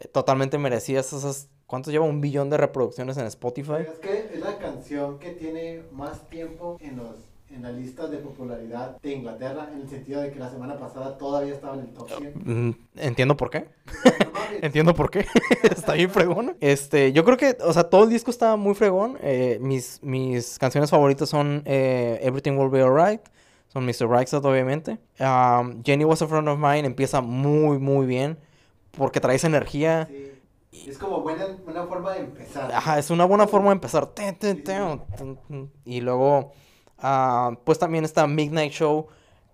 [0.00, 2.04] eh, totalmente merecida esas, ¿cuánto lleva?
[2.04, 3.82] Un billón de reproducciones en Spotify.
[3.82, 7.16] Es que es la canción que tiene más tiempo en los
[7.54, 11.18] en la lista de popularidad de Inglaterra, en el sentido de que la semana pasada
[11.18, 12.32] todavía estaba en el top 100.
[12.68, 13.68] Mm, Entiendo por qué.
[14.62, 15.26] Entiendo por qué.
[15.62, 16.56] está bien fregón.
[16.60, 19.18] Este, yo creo que, o sea, todo el disco está muy fregón.
[19.22, 23.22] Eh, mis, mis canciones favoritas son eh, Everything Will Be Alright,
[23.68, 24.06] son Mr.
[24.06, 24.98] Brightside, obviamente.
[25.20, 28.38] Um, Jenny Was a Friend of Mine empieza muy, muy bien.
[28.92, 30.06] Porque trae esa energía.
[30.10, 30.32] Sí.
[30.86, 32.70] Es como buena, una forma de empezar.
[32.72, 34.06] Ajá, es una buena forma de empezar.
[34.06, 35.00] Ten, ten, ten.
[35.84, 36.52] Y luego,
[37.02, 39.08] ah, pues también está Midnight Show,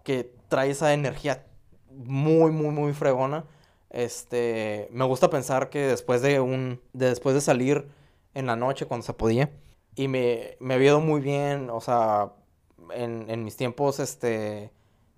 [0.05, 1.45] que trae esa energía
[1.91, 3.45] muy, muy, muy fregona.
[3.91, 7.89] Este, me gusta pensar que después de un, de después de salir
[8.35, 9.51] en la noche cuando se podía,
[9.97, 12.33] y me, me había ido muy bien, o sea,
[12.95, 14.71] en, en mis tiempos, este,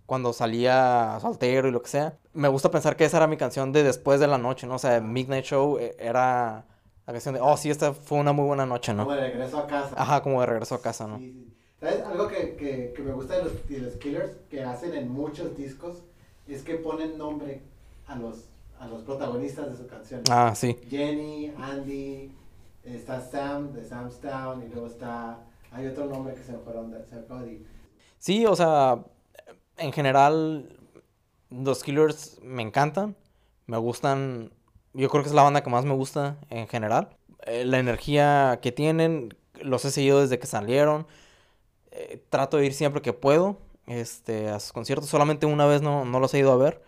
[0.06, 3.72] cuando salía soltero y lo que sea, me gusta pensar que esa era mi canción
[3.72, 4.76] de después de la noche, ¿no?
[4.76, 6.64] O sea, Midnight Show eh, era
[7.06, 9.04] la canción de, oh, sí, esta fue una muy buena noche, ¿no?
[9.04, 9.94] Como de regreso a casa.
[9.96, 11.18] Ajá, como de regreso a casa, ¿no?
[11.18, 11.59] Sí, sí.
[11.80, 12.02] ¿Sabes?
[12.02, 15.56] Algo que, que, que me gusta de los, de los Killers, que hacen en muchos
[15.56, 16.02] discos,
[16.46, 17.62] es que ponen nombre
[18.06, 18.44] a los,
[18.78, 20.22] a los protagonistas de su canción.
[20.30, 20.76] Ah, sí.
[20.90, 22.32] Jenny, Andy,
[22.84, 25.38] está Sam de Sam's Town, y luego está,
[25.72, 27.66] hay otro nombre que se me acaba de ir.
[28.18, 29.02] Sí, o sea,
[29.78, 30.76] en general,
[31.48, 33.16] los Killers me encantan,
[33.66, 34.52] me gustan,
[34.92, 37.16] yo creo que es la banda que más me gusta en general.
[37.46, 41.06] Eh, la energía que tienen, los he seguido desde que salieron,
[41.92, 46.04] eh, trato de ir siempre que puedo, este, a sus conciertos, solamente una vez no,
[46.04, 46.82] no los he ido a ver,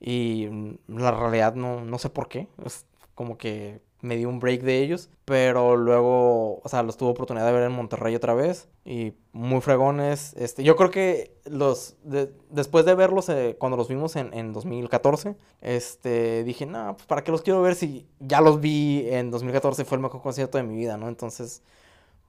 [0.00, 4.38] y mm, la realidad no, no sé por qué, es como que me dio un
[4.40, 8.34] break de ellos, pero luego, o sea, los tuve oportunidad de ver en Monterrey otra
[8.34, 10.34] vez y muy fregones.
[10.36, 14.52] Este, yo creo que los, de- después de verlos eh, cuando los vimos en, en
[14.52, 19.30] 2014, este, dije, no, pues para qué los quiero ver si ya los vi en
[19.30, 21.08] 2014, fue el mejor concierto de mi vida, ¿no?
[21.08, 21.62] Entonces,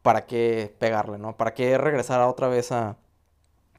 [0.08, 1.36] ¿para qué pegarle, ¿no?
[1.36, 2.96] ¿Para qué regresar otra vez a,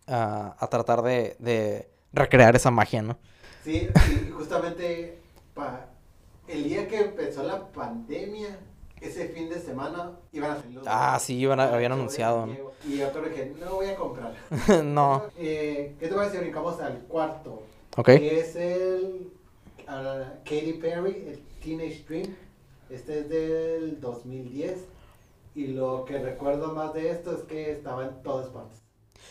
[0.06, 3.16] a, a tratar de, de recrear esa magia, ¿no?
[3.64, 3.88] Sí,
[4.26, 5.18] y justamente
[5.54, 5.86] pa-
[6.46, 8.58] el día que empezó la pandemia,
[9.00, 12.44] ese fin de semana iban a salir los Ah, sí, iban a- el habían anunciado,
[12.44, 12.58] ¿no?
[12.86, 14.34] Y yo creo que no voy a comprar.
[14.84, 16.40] no, Eh, ¿Qué te voy a decir?
[16.42, 17.62] Brincamos al cuarto.
[17.96, 18.04] ok.
[18.04, 19.32] Que es el
[19.86, 22.36] ah, Katy Perry, el Teenage Dream.
[22.90, 24.84] Este es del 2010.
[25.58, 28.80] Y lo que recuerdo más de esto es que estaba en todas partes.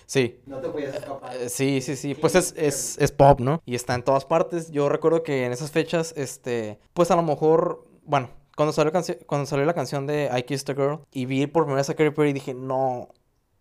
[0.06, 0.42] Sí.
[0.46, 1.34] No te podías escapar.
[1.38, 3.62] Eh, Sí, sí, sí, pues es, es, es pop, ¿no?
[3.66, 4.70] Y está en todas partes.
[4.70, 8.92] Yo recuerdo que en esas fechas, este, pues a lo mejor, bueno, cuando salió,
[9.26, 11.96] cuando salió la canción de I Kissed a Girl y vi por primera vez a
[11.96, 13.08] Katy Perry, dije, no,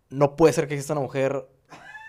[0.09, 1.47] no puede ser que exista una mujer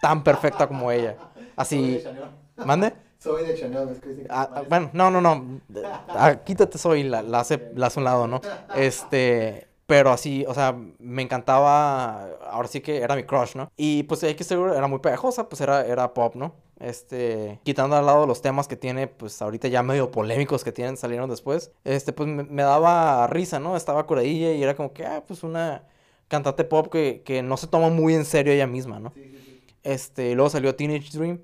[0.02, 1.16] tan perfecta como ella.
[1.34, 2.24] Soy de Así, Chanel.
[2.64, 2.94] ¿mande?
[3.18, 3.90] Soy de Chanel.
[3.90, 5.60] es Ah, bueno, no, no, no.
[6.08, 8.40] Ah, quítate soy, la, la hace, la hace un lado, ¿no?
[8.74, 13.72] Este, pero así, o sea, me encantaba, ahora sí que era mi crush, ¿no?
[13.76, 16.56] Y pues X seguro era muy pegajosa, pues era, era pop, ¿no?
[16.78, 20.98] Este, quitando al lado los temas que tiene, pues ahorita ya medio polémicos que tienen,
[20.98, 23.76] salieron después, este, pues me, me daba risa, ¿no?
[23.78, 25.86] Estaba curadilla y era como que, ah, pues una
[26.28, 29.12] cantante pop que, que no se toma muy en serio ella misma, ¿no?
[29.14, 29.66] Sí, sí, sí.
[29.84, 31.40] Este, luego salió Teenage Dream.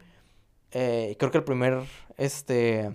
[0.73, 1.81] eh, y creo que el primer,
[2.19, 2.93] este,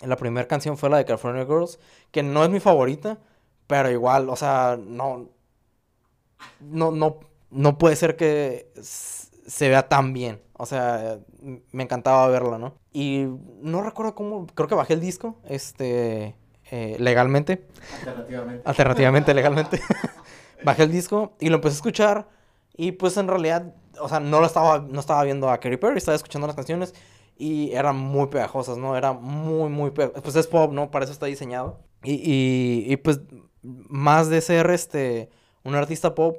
[0.00, 1.78] la primera canción fue la de California Girls,
[2.10, 3.20] que no es mi favorita,
[3.72, 5.30] pero igual, o sea, no,
[6.60, 10.42] no, no, no puede ser que se vea tan bien.
[10.52, 12.74] O sea, me encantaba verla, ¿no?
[12.92, 13.24] Y
[13.62, 16.36] no recuerdo cómo, creo que bajé el disco, este,
[16.70, 17.66] eh, legalmente,
[18.00, 18.62] Alternativamente.
[18.68, 19.80] alternativamente, legalmente.
[20.64, 22.28] Bajé el disco y lo empecé a escuchar.
[22.76, 25.96] Y pues en realidad, o sea, no lo estaba, no estaba viendo a Katy Perry,
[25.96, 26.92] estaba escuchando las canciones
[27.38, 28.98] y eran muy pegajosas, ¿no?
[28.98, 30.22] Era muy, muy pegajosas.
[30.22, 30.90] Pues es pop, ¿no?
[30.90, 31.80] Para eso está diseñado.
[32.04, 33.20] Y, y, y, pues
[33.62, 35.30] más de ser este,
[35.64, 36.36] un artista pop,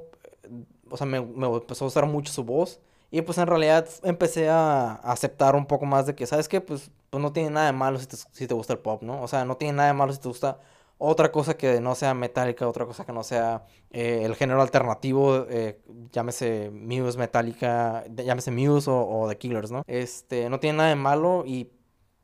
[0.90, 2.80] o sea, me, me empezó a gustar mucho su voz.
[3.10, 6.60] Y pues en realidad empecé a, aceptar un poco más de que, ¿sabes qué?
[6.60, 9.22] Pues, pues no tiene nada de malo si te, si te gusta el pop, ¿no?
[9.22, 10.58] O sea, no tiene nada de malo si te gusta
[10.98, 15.46] otra cosa que no sea metálica, otra cosa que no sea eh, el género alternativo,
[15.48, 15.80] eh,
[16.12, 19.82] llámese Muse, Metallica, de- llámese Muse o, o The Killers, ¿no?
[19.86, 21.70] Este, no tiene nada de malo y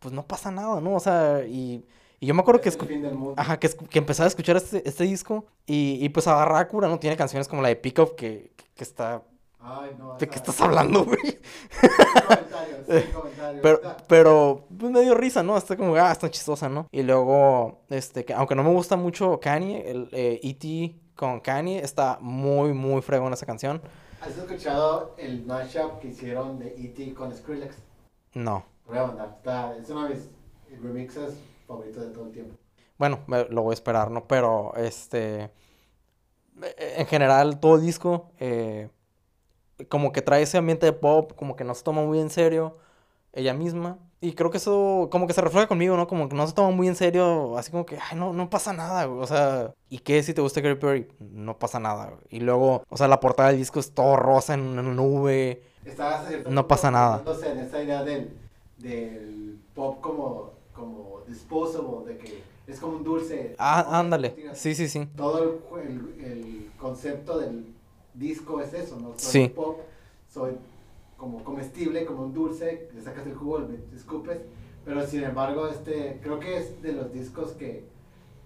[0.01, 0.95] pues no pasa nada, ¿no?
[0.95, 1.85] O sea, y,
[2.21, 3.35] y yo me acuerdo que, Es el escu- fin del mundo.
[3.37, 6.99] ajá, que, empezaba a escuchar este, este disco y, y pues agarraba cura, ¿no?
[6.99, 9.23] Tiene canciones como la de Pick Up que, que, está...
[9.63, 10.17] Ay, no.
[10.17, 11.19] ¿De qué estás hablando, güey?
[11.21, 11.91] Sin
[12.27, 13.61] comentarios, sin comentarios.
[13.63, 15.57] Pero, pero pues me dio risa, ¿no?
[15.57, 16.87] Está como, ah, está chistosa, ¿no?
[16.91, 20.95] Y luego, este, que aunque no me gusta mucho Kanye, el eh, E.T.
[21.15, 23.83] con Kanye, está muy, muy fregón esa canción.
[24.23, 27.13] ¿Has escuchado el mashup que hicieron de E.T.
[27.15, 27.77] con Skrillex?
[28.35, 28.65] No.
[28.87, 29.35] Voy a mandar.
[29.37, 30.29] Está, es uno de mis
[30.83, 31.35] remixes
[31.71, 32.55] favoritos de todo el tiempo.
[32.99, 34.27] Bueno, me- lo voy a esperar, ¿no?
[34.27, 35.45] Pero, este,
[36.63, 38.91] eh, en general, todo el disco, eh,
[39.89, 42.77] como que trae ese ambiente de pop, como que no se toma muy en serio
[43.33, 43.99] ella misma.
[44.21, 46.07] Y creo que eso, como que se refleja conmigo, ¿no?
[46.07, 48.75] Como que no se toma muy en serio, así como que, ay, no, no pasa
[48.75, 49.23] nada, güey.
[49.23, 51.09] O sea, ¿y qué si te gusta Katy Perry?
[51.21, 52.21] No pasa nada, güey.
[52.29, 55.63] Y luego, o sea, la portada del disco es todo rosa en una nube.
[55.87, 57.23] está No pasa nada.
[57.47, 58.37] en esta idea del,
[58.77, 63.55] del pop como, como disposable, de que es como un dulce.
[63.59, 64.35] Ah, ándale.
[64.55, 65.09] Sí, sí, sí.
[65.17, 67.75] Todo el, el, concepto del
[68.15, 69.15] disco es eso, ¿no?
[69.17, 69.49] Soy sí.
[69.49, 69.81] pop,
[70.29, 70.53] soy
[71.17, 74.39] como comestible, como un dulce, le sacas el jugo, le escupes,
[74.85, 77.85] pero sin embargo, este, creo que es de los discos que,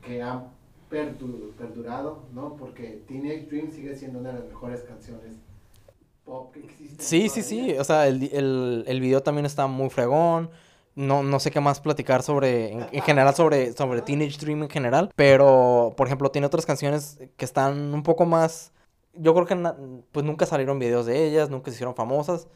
[0.03, 0.49] que han
[0.89, 2.57] perdurado, ¿no?
[2.57, 5.35] Porque Teenage Dream sigue siendo una de las mejores canciones
[6.25, 6.99] pop que existen.
[6.99, 10.51] Sí, sí, sí, o sea, el, el, el video también está muy fregón,
[10.95, 15.11] no, no sé qué más platicar sobre, en, general, sobre, sobre Teenage Dream en general.
[15.17, 18.73] Pero, por ejemplo, tiene otras canciones que están un poco más.
[19.15, 22.49] Yo creo que pues nunca salieron videos de ellas, nunca se hicieron famosas.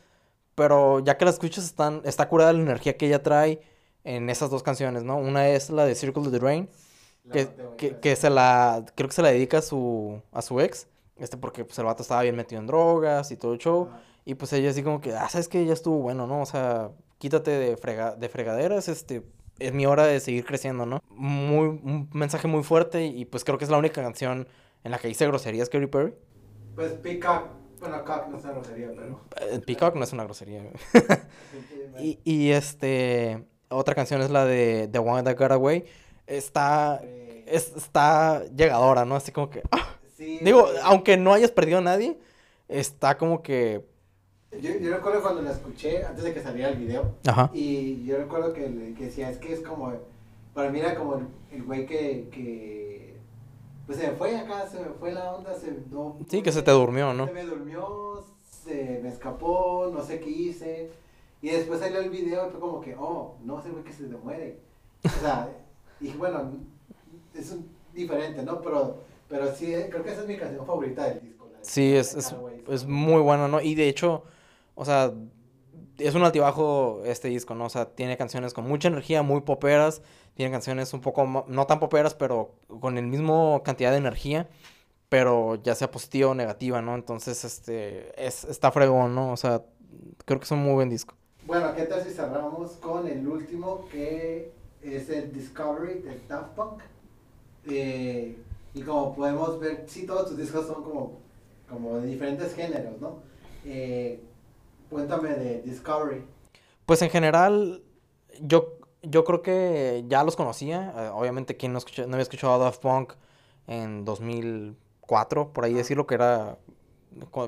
[0.54, 3.60] Pero ya que las escuchas, están, está curada la energía que ella trae
[4.04, 5.16] en esas dos canciones, ¿no?
[5.16, 6.68] Una es la de Circle of the Rain,
[7.32, 8.84] que, que, se la.
[8.94, 10.88] Creo que se la dedica a su, a su ex.
[11.16, 13.88] Este, porque pues, el vato estaba bien metido en drogas y todo el show.
[14.24, 16.42] Y pues ella así como que, ah, sabes que ya estuvo bueno, ¿no?
[16.42, 19.22] O sea, quítate de, frega de fregaderas, este,
[19.58, 21.02] es mi hora de seguir creciendo, ¿no?
[21.10, 24.48] Muy, un mensaje muy fuerte y pues creo que es la única canción
[24.84, 26.14] en la que dice groserías Katy Perry.
[26.74, 27.48] Pues Peacock,
[27.80, 29.20] bueno, Cock no es una grosería, pero...
[29.40, 30.62] Eh, Peacock no es una grosería.
[31.98, 35.84] y, y este, otra canción es la de The One That Got Away.
[36.26, 37.00] Está,
[37.46, 39.16] está llegadora, ¿no?
[39.16, 39.62] Así como que...
[39.70, 39.96] ¡ah!
[40.18, 42.18] Digo, aunque no hayas perdido a nadie,
[42.66, 43.84] está como que
[44.52, 47.50] yo, yo, recuerdo cuando la escuché, antes de que saliera el video, Ajá.
[47.52, 49.92] y yo recuerdo que, que, decía, es que es como,
[50.54, 51.20] para mí era como
[51.52, 53.16] el güey que, que,
[53.86, 56.62] pues se me fue acá, se me fue la onda, se, no, Sí, que se
[56.62, 57.26] te durmió, ¿no?
[57.26, 60.90] Se me durmió, se me escapó, no sé qué hice,
[61.42, 64.04] y después salió el video y fue como que, oh, no, ese güey que se
[64.04, 64.58] te muere.
[65.04, 65.50] O sea,
[66.00, 66.52] y bueno,
[67.34, 68.62] es un, diferente, ¿no?
[68.62, 68.96] Pero,
[69.28, 71.46] pero sí, creo que esa es mi canción favorita del disco.
[71.60, 72.34] Sí, es, es,
[72.68, 73.60] es muy bueno, ¿no?
[73.60, 74.22] Y de hecho
[74.78, 75.12] o sea,
[75.98, 77.64] es un altibajo este disco, ¿no?
[77.64, 80.02] O sea, tiene canciones con mucha energía, muy poperas,
[80.34, 84.48] tiene canciones un poco, no tan poperas, pero con el mismo cantidad de energía,
[85.08, 86.94] pero ya sea positiva o negativa, ¿no?
[86.94, 89.32] Entonces, este, es, está fregón, ¿no?
[89.32, 89.64] O sea,
[90.24, 91.14] creo que es un muy buen disco.
[91.44, 96.82] Bueno, ¿qué tal si cerramos con el último que es el Discovery de Daft Punk?
[97.66, 98.38] Eh,
[98.74, 101.18] y como podemos ver, sí, todos tus discos son como,
[101.68, 103.26] como de diferentes géneros, ¿no?
[103.64, 104.22] Eh,
[104.90, 106.24] Cuéntame de Discovery.
[106.86, 107.82] Pues en general,
[108.40, 110.92] yo, yo creo que ya los conocía.
[110.96, 113.12] Eh, obviamente, quien no, no había escuchado a Daft Punk
[113.66, 116.58] en 2004, por ahí decirlo, que era.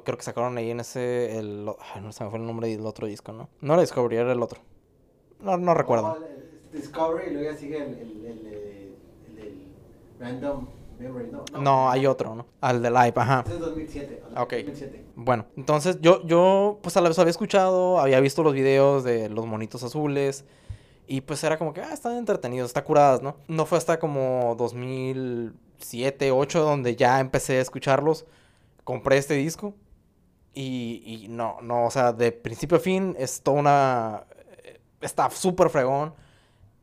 [0.05, 1.39] Creo que sacaron ahí en ese.
[1.39, 3.49] El, no se me fue el nombre del otro disco, ¿no?
[3.61, 4.61] No era Discovery, era el otro.
[5.41, 6.19] No, no recuerdo.
[6.73, 8.97] Discovery y luego ya sigue el, el, el,
[9.39, 9.67] el
[10.19, 10.67] Random
[11.01, 12.47] no, no, hay otro, ¿no?
[12.61, 13.45] Al de Live, ajá.
[13.47, 14.23] Es 2007.
[14.37, 14.55] Ok.
[15.17, 19.29] Bueno, entonces yo, yo, pues a la vez había escuchado, había visto los videos de
[19.29, 20.45] los monitos azules.
[21.07, 23.37] Y pues era como que, ah, están entretenidos, está curadas, ¿no?
[23.49, 28.27] No fue hasta como 2007, 2008 donde ya empecé a escucharlos.
[28.85, 29.75] Compré este disco.
[30.55, 34.25] Y, y no, no, o sea, de principio a fin es toda una...
[34.65, 36.15] Eh, está súper fregón.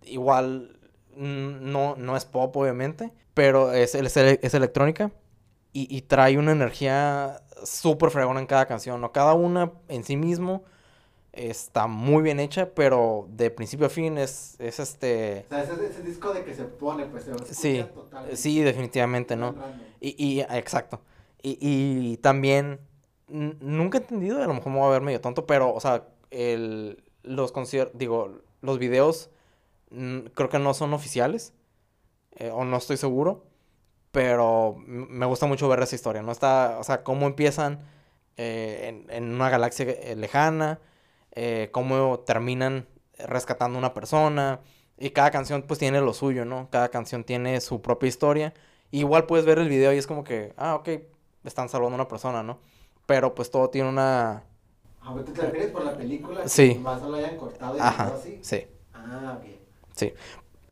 [0.03, 0.77] Igual
[1.17, 5.11] no, no es pop, obviamente, pero es, es, es electrónica
[5.71, 9.11] y, trae una energía súper fregona en cada canción, ¿no?
[9.11, 10.63] Cada una en sí mismo
[11.33, 15.45] está muy bien hecha, pero de principio a fin es, es este...
[15.45, 17.85] O sea, ese, disco de que se pone, pues se Sí,
[18.33, 19.53] sí, definitivamente, ¿no?
[20.01, 20.99] Y, y, exacto.
[21.43, 22.79] Y, y también,
[23.27, 26.07] nunca he entendido, a lo mejor me voy a ver medio tonto, pero, o sea,
[26.31, 29.29] el, los conciertos, digo, los videos
[30.33, 31.53] creo que no son oficiales,
[32.37, 33.45] eh, o no estoy seguro,
[34.11, 36.31] pero me gusta mucho ver esa historia, ¿no?
[36.31, 37.79] Está, o sea, cómo empiezan
[38.37, 40.79] eh, en, una galaxia eh, lejana,
[41.71, 42.87] cómo terminan
[43.19, 44.61] rescatando una persona,
[44.97, 46.69] y cada canción pues tiene lo suyo, ¿no?
[46.71, 48.53] Cada canción tiene su propia historia.
[48.89, 50.89] Igual puedes ver el video y es como que, ah, ok,
[51.43, 52.59] están salvando a una persona, ¿no?
[53.05, 54.43] Pero pues todo tiene una...
[55.01, 56.47] Ah, ¿te refieres por la película?
[56.47, 56.79] Sí.
[56.81, 58.39] más lo hayan cortado y Ajá, así.
[58.41, 58.65] Sí.
[58.93, 59.47] Ah, ok.
[59.95, 60.13] Sí.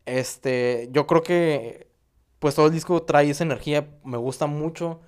[0.06, 1.88] Este, yo creo que
[2.40, 5.02] pues todo el disco trae esa energía, me gusta mucho.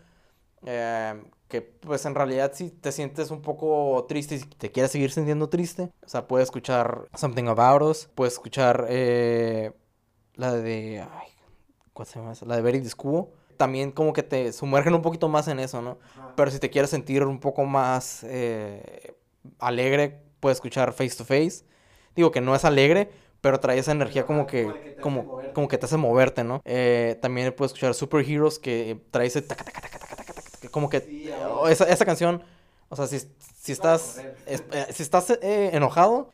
[0.65, 5.11] Eh, que pues en realidad si te sientes un poco triste y te quieres seguir
[5.11, 9.71] sintiendo triste, o sea, puedes escuchar Something About Us, puedes escuchar eh,
[10.35, 11.01] la de...
[11.01, 11.29] Ay,
[11.93, 13.33] ¿Cuál se llama La de Very Discubo.
[13.57, 15.97] También como que te sumergen un poquito más en eso, ¿no?
[16.35, 19.15] Pero si te quieres sentir un poco más eh,
[19.57, 21.65] alegre, puedes escuchar Face to Face.
[22.15, 23.09] Digo que no es alegre,
[23.41, 26.61] pero trae esa energía como que, como, como que te hace moverte, ¿no?
[26.65, 29.41] Eh, también puedes escuchar Super Heroes que trae ese
[30.71, 31.09] como que
[31.69, 32.43] esa, esa canción
[32.89, 33.19] O sea, si,
[33.61, 36.31] si estás, es- eh, si estás eh, enojado,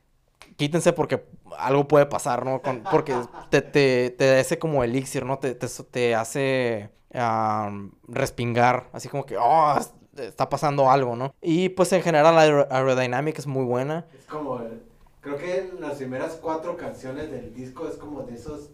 [0.58, 1.26] quítense porque
[1.58, 2.62] algo puede pasar, ¿no?
[2.62, 5.40] Con- porque te, te, te hace como elixir, ¿no?
[5.40, 11.36] Te, te, te hace am, respingar, así como que, oh, es- está pasando algo, ¿no?
[11.42, 14.08] Y pues en general la aer- aerodynamic es muy buena.
[14.20, 14.82] Es como, el-
[15.24, 18.72] creo que las primeras cuatro canciones del disco es como de esos,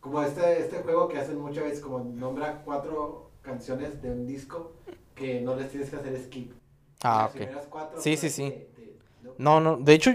[0.00, 4.72] como este, este juego que hacen muchas veces, como nombra cuatro canciones de un disco
[5.14, 6.52] que no les tienes que hacer skip.
[7.02, 7.40] Ah, Las ok.
[7.40, 8.54] primeras cuatro Sí, sí, de- sí.
[8.76, 8.96] de-
[9.38, 9.60] ¿no?
[9.60, 10.10] No, no, de hecho,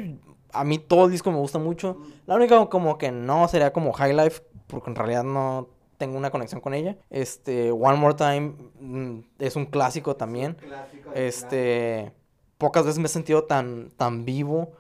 [0.54, 2.00] a mí todo el disco me gusta mucho.
[2.00, 6.18] Mm, La única como que no sería como High Life, porque en realidad no tengo
[6.18, 6.98] una conexión con ella.
[7.10, 10.58] Este, One More Time mm, es un clásico también.
[10.58, 12.14] clásico de Este,
[12.58, 14.74] pocas veces me he sentido tan, tan vivo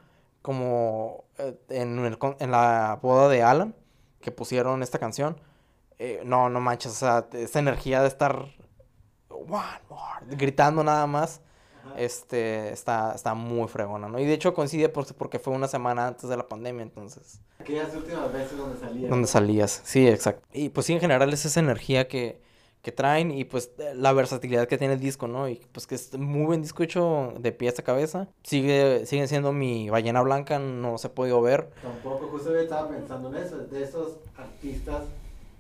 [0.46, 3.74] como eh, en, el en la boda de Alan,
[4.22, 5.42] que pusieron esta canción.
[5.98, 8.46] Eh, no, no manches, o sea, esa energía de estar
[9.30, 11.42] one more, gritando nada más,
[11.84, 11.98] Ajá.
[12.00, 14.20] este, está, está muy fregona, ¿no?
[14.20, 17.96] Y de hecho coincide por- porque fue una semana antes de la pandemia, entonces, Aquellas
[17.96, 19.10] últimas veces donde salía.
[19.10, 20.48] donde salías, sí, exacto.
[20.54, 22.40] Y pues sí, en general es esa energía que,
[22.86, 25.50] que traen y pues eh, la versatilidad que tiene el disco, ¿no?
[25.50, 28.28] Y pues que es muy buen disco hecho de pies a cabeza.
[28.44, 31.72] Sigue, siguen siendo mi ballena blanca, no los he podido ver.
[31.82, 35.06] Tampoco, justo yo estaba pensando en eso, de esos artistas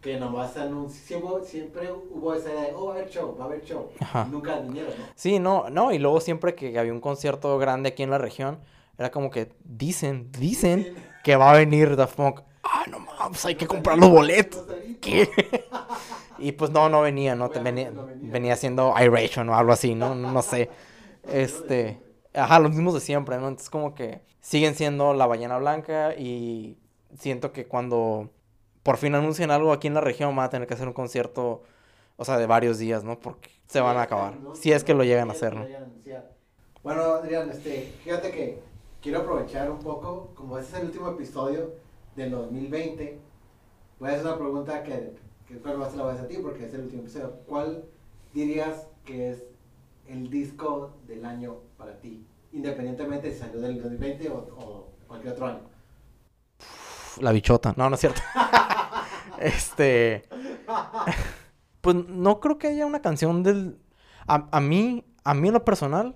[0.03, 3.45] que nomás anuncian, siempre, siempre hubo esa idea de, oh, va a haber show, va
[3.45, 3.89] a haber show.
[3.99, 4.27] Ajá.
[4.29, 5.05] Nunca vinieron, ¿no?
[5.15, 8.59] Sí, no, no, y luego siempre que había un concierto grande aquí en la región,
[8.99, 12.41] era como que dicen, dicen que va a venir Daft Punk.
[12.61, 14.63] Ah, no mames, hay que comprar los boletos.
[15.01, 15.27] ¿Qué?
[16.37, 17.49] Y pues no, no venía, ¿no?
[17.49, 18.53] Venía, venía.
[18.53, 20.15] haciendo Iration o algo así, ¿no?
[20.15, 20.69] No, no sé.
[21.31, 21.99] Este,
[22.33, 23.47] ajá, los mismos de siempre, ¿no?
[23.47, 26.77] Entonces como que siguen siendo la ballena blanca y
[27.17, 28.29] siento que cuando
[28.83, 31.63] por fin anuncien algo aquí en la región van a tener que hacer un concierto,
[32.17, 33.19] o sea, de varios días, ¿no?
[33.19, 34.35] Porque se van a acabar.
[34.53, 35.65] Si es que lo llegan a hacer, ¿no?
[36.83, 38.59] Bueno, Adrián, este, fíjate que
[39.01, 41.73] quiero aprovechar un poco, como este es el último episodio
[42.15, 43.17] del 2020,
[43.99, 45.15] voy a hacer una pregunta que,
[45.47, 47.39] que cuál más te la voy a hacer a ti porque es el último episodio.
[47.47, 47.85] ¿Cuál
[48.33, 49.43] dirías que es
[50.07, 52.25] el disco del año para ti?
[52.51, 55.61] Independientemente si salió del 2020 o, o cualquier otro año.
[57.19, 57.73] La bichota.
[57.77, 58.21] No, no es cierto.
[59.39, 60.23] este.
[61.81, 63.77] Pues no creo que haya una canción del.
[64.25, 66.15] A, a mí, a mí en lo personal,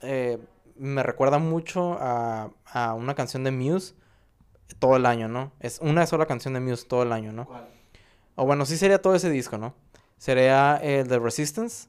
[0.00, 0.40] eh,
[0.74, 3.94] me recuerda mucho a, a una canción de Muse
[4.80, 5.52] todo el año, ¿no?
[5.60, 7.46] Es una sola canción de Muse todo el año, ¿no?
[7.46, 7.68] ¿Cuál?
[8.34, 9.74] O bueno, sí sería todo ese disco, ¿no?
[10.18, 11.88] Sería el de Resistance,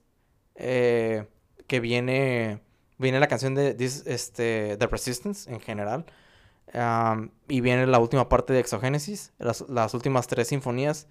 [0.55, 1.27] eh,
[1.67, 2.61] que viene,
[2.97, 6.05] viene la canción de este, The Resistance en general,
[7.47, 11.07] y viene la última parte de Exogénesis, las, las últimas tres sinfonías,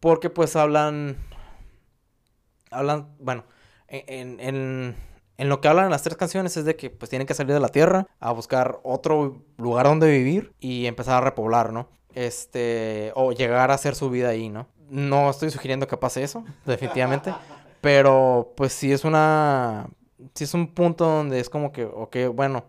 [0.00, 1.16] porque pues hablan,
[2.70, 3.44] hablan, bueno,
[3.88, 4.94] en, en,
[5.36, 7.60] en lo que hablan las tres canciones es de que pues tienen que salir de
[7.60, 11.88] la Tierra a buscar otro lugar donde vivir y empezar a repoblar, ¿no?
[12.14, 14.66] Este, o llegar a hacer su vida ahí, ¿no?
[14.88, 17.32] No estoy sugiriendo que pase eso, definitivamente,
[17.80, 19.88] pero pues sí es una,
[20.34, 22.64] sí es un punto donde es como que, ok, bueno,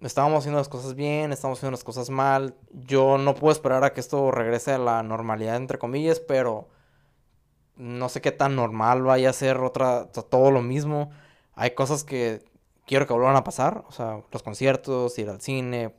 [0.00, 3.92] estábamos haciendo las cosas bien, estamos haciendo las cosas mal, yo no puedo esperar a
[3.92, 6.68] que esto regrese a la normalidad, entre comillas, pero
[7.76, 11.10] no sé qué tan normal vaya a ser otra, to- todo lo mismo.
[11.54, 12.42] Hay cosas que
[12.86, 15.94] quiero que vuelvan a pasar, o sea, los conciertos, ir al cine,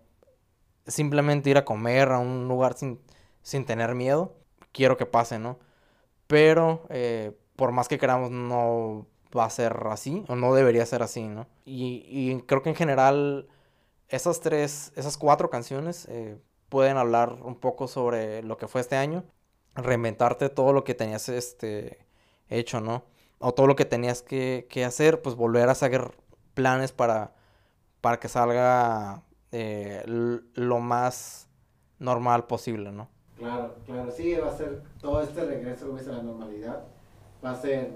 [0.87, 2.99] simplemente ir a comer a un lugar sin,
[3.41, 4.35] sin tener miedo,
[4.71, 5.59] quiero que pase, ¿no?
[6.27, 11.03] Pero eh, por más que queramos, no va a ser así, o no debería ser
[11.03, 11.47] así, ¿no?
[11.65, 13.47] Y, y creo que en general
[14.09, 16.37] esas tres, esas cuatro canciones eh,
[16.69, 19.23] pueden hablar un poco sobre lo que fue este año,
[19.75, 22.05] reinventarte todo lo que tenías este,
[22.49, 23.05] hecho, ¿no?
[23.39, 26.11] O todo lo que tenías que, que hacer, pues volver a hacer
[26.53, 27.33] planes para,
[28.01, 29.23] para que salga
[29.53, 30.03] eh,
[30.55, 31.47] lo más
[31.99, 33.07] normal posible, ¿no?
[33.37, 36.83] Claro, claro, sí, va a ser todo este regreso a la normalidad.
[37.43, 37.91] Va a ser,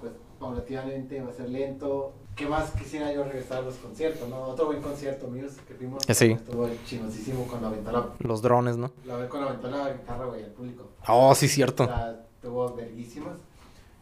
[0.00, 2.12] pues, paulatinamente, va a ser lento.
[2.36, 4.42] ¿Qué más quisiera yo regresar a los conciertos, no?
[4.42, 6.08] Otro buen concierto mío que fuimos.
[6.08, 6.32] Eh, sí.
[6.32, 8.90] Estuvo chinosísimo aventó la, Los drones, ¿no?
[9.06, 10.88] la, cuando aventó la guitarra, güey, al público.
[11.08, 11.86] Oh, sí, O cierto.
[11.86, 13.34] sea, estuvo verguísimas.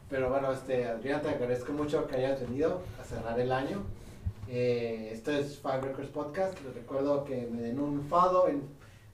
[0.09, 3.83] Pero bueno, este, Adrián, te agradezco mucho que hayas venido a cerrar el año.
[4.53, 6.61] Eh, esto es Five Records Podcast.
[6.65, 8.63] Les recuerdo que me den un follow en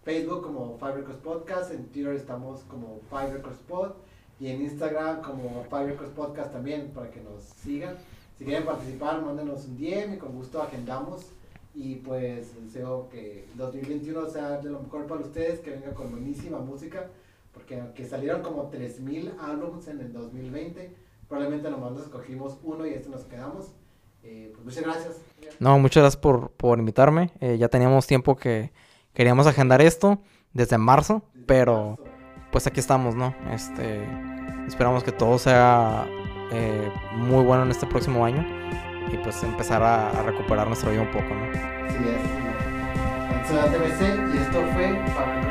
[0.02, 1.72] Facebook como Five Records Podcast.
[1.72, 3.90] En Twitter estamos como Five Records Pod.
[4.40, 7.96] Y en Instagram como Five Records Podcast también para que nos sigan.
[8.38, 11.26] Si quieren participar, mándenos un DM y con gusto agendamos.
[11.74, 16.10] Y pues deseo que el 2021 sea de lo mejor para ustedes, que venga con
[16.10, 17.10] buenísima música
[17.52, 20.94] porque aunque salieron como 3.000 álbumes en el 2020,
[21.26, 23.72] probablemente nomás nos escogimos uno y este nos quedamos.
[24.26, 25.20] Eh, pues muchas gracias.
[25.60, 27.30] No, muchas gracias por, por invitarme.
[27.40, 28.72] Eh, ya teníamos tiempo que
[29.14, 30.18] queríamos agendar esto
[30.52, 31.98] desde marzo, pero
[32.50, 33.34] pues aquí estamos, ¿no?
[33.52, 34.02] Este,
[34.66, 36.06] esperamos que todo sea
[36.52, 38.44] eh, muy bueno en este próximo año
[39.12, 41.52] y pues empezar a, a recuperar nuestra vida un poco, ¿no?
[41.90, 42.46] Sí, es.
[43.48, 43.58] Soy
[44.34, 44.90] y esto fue.
[44.92, 45.45] Gracias.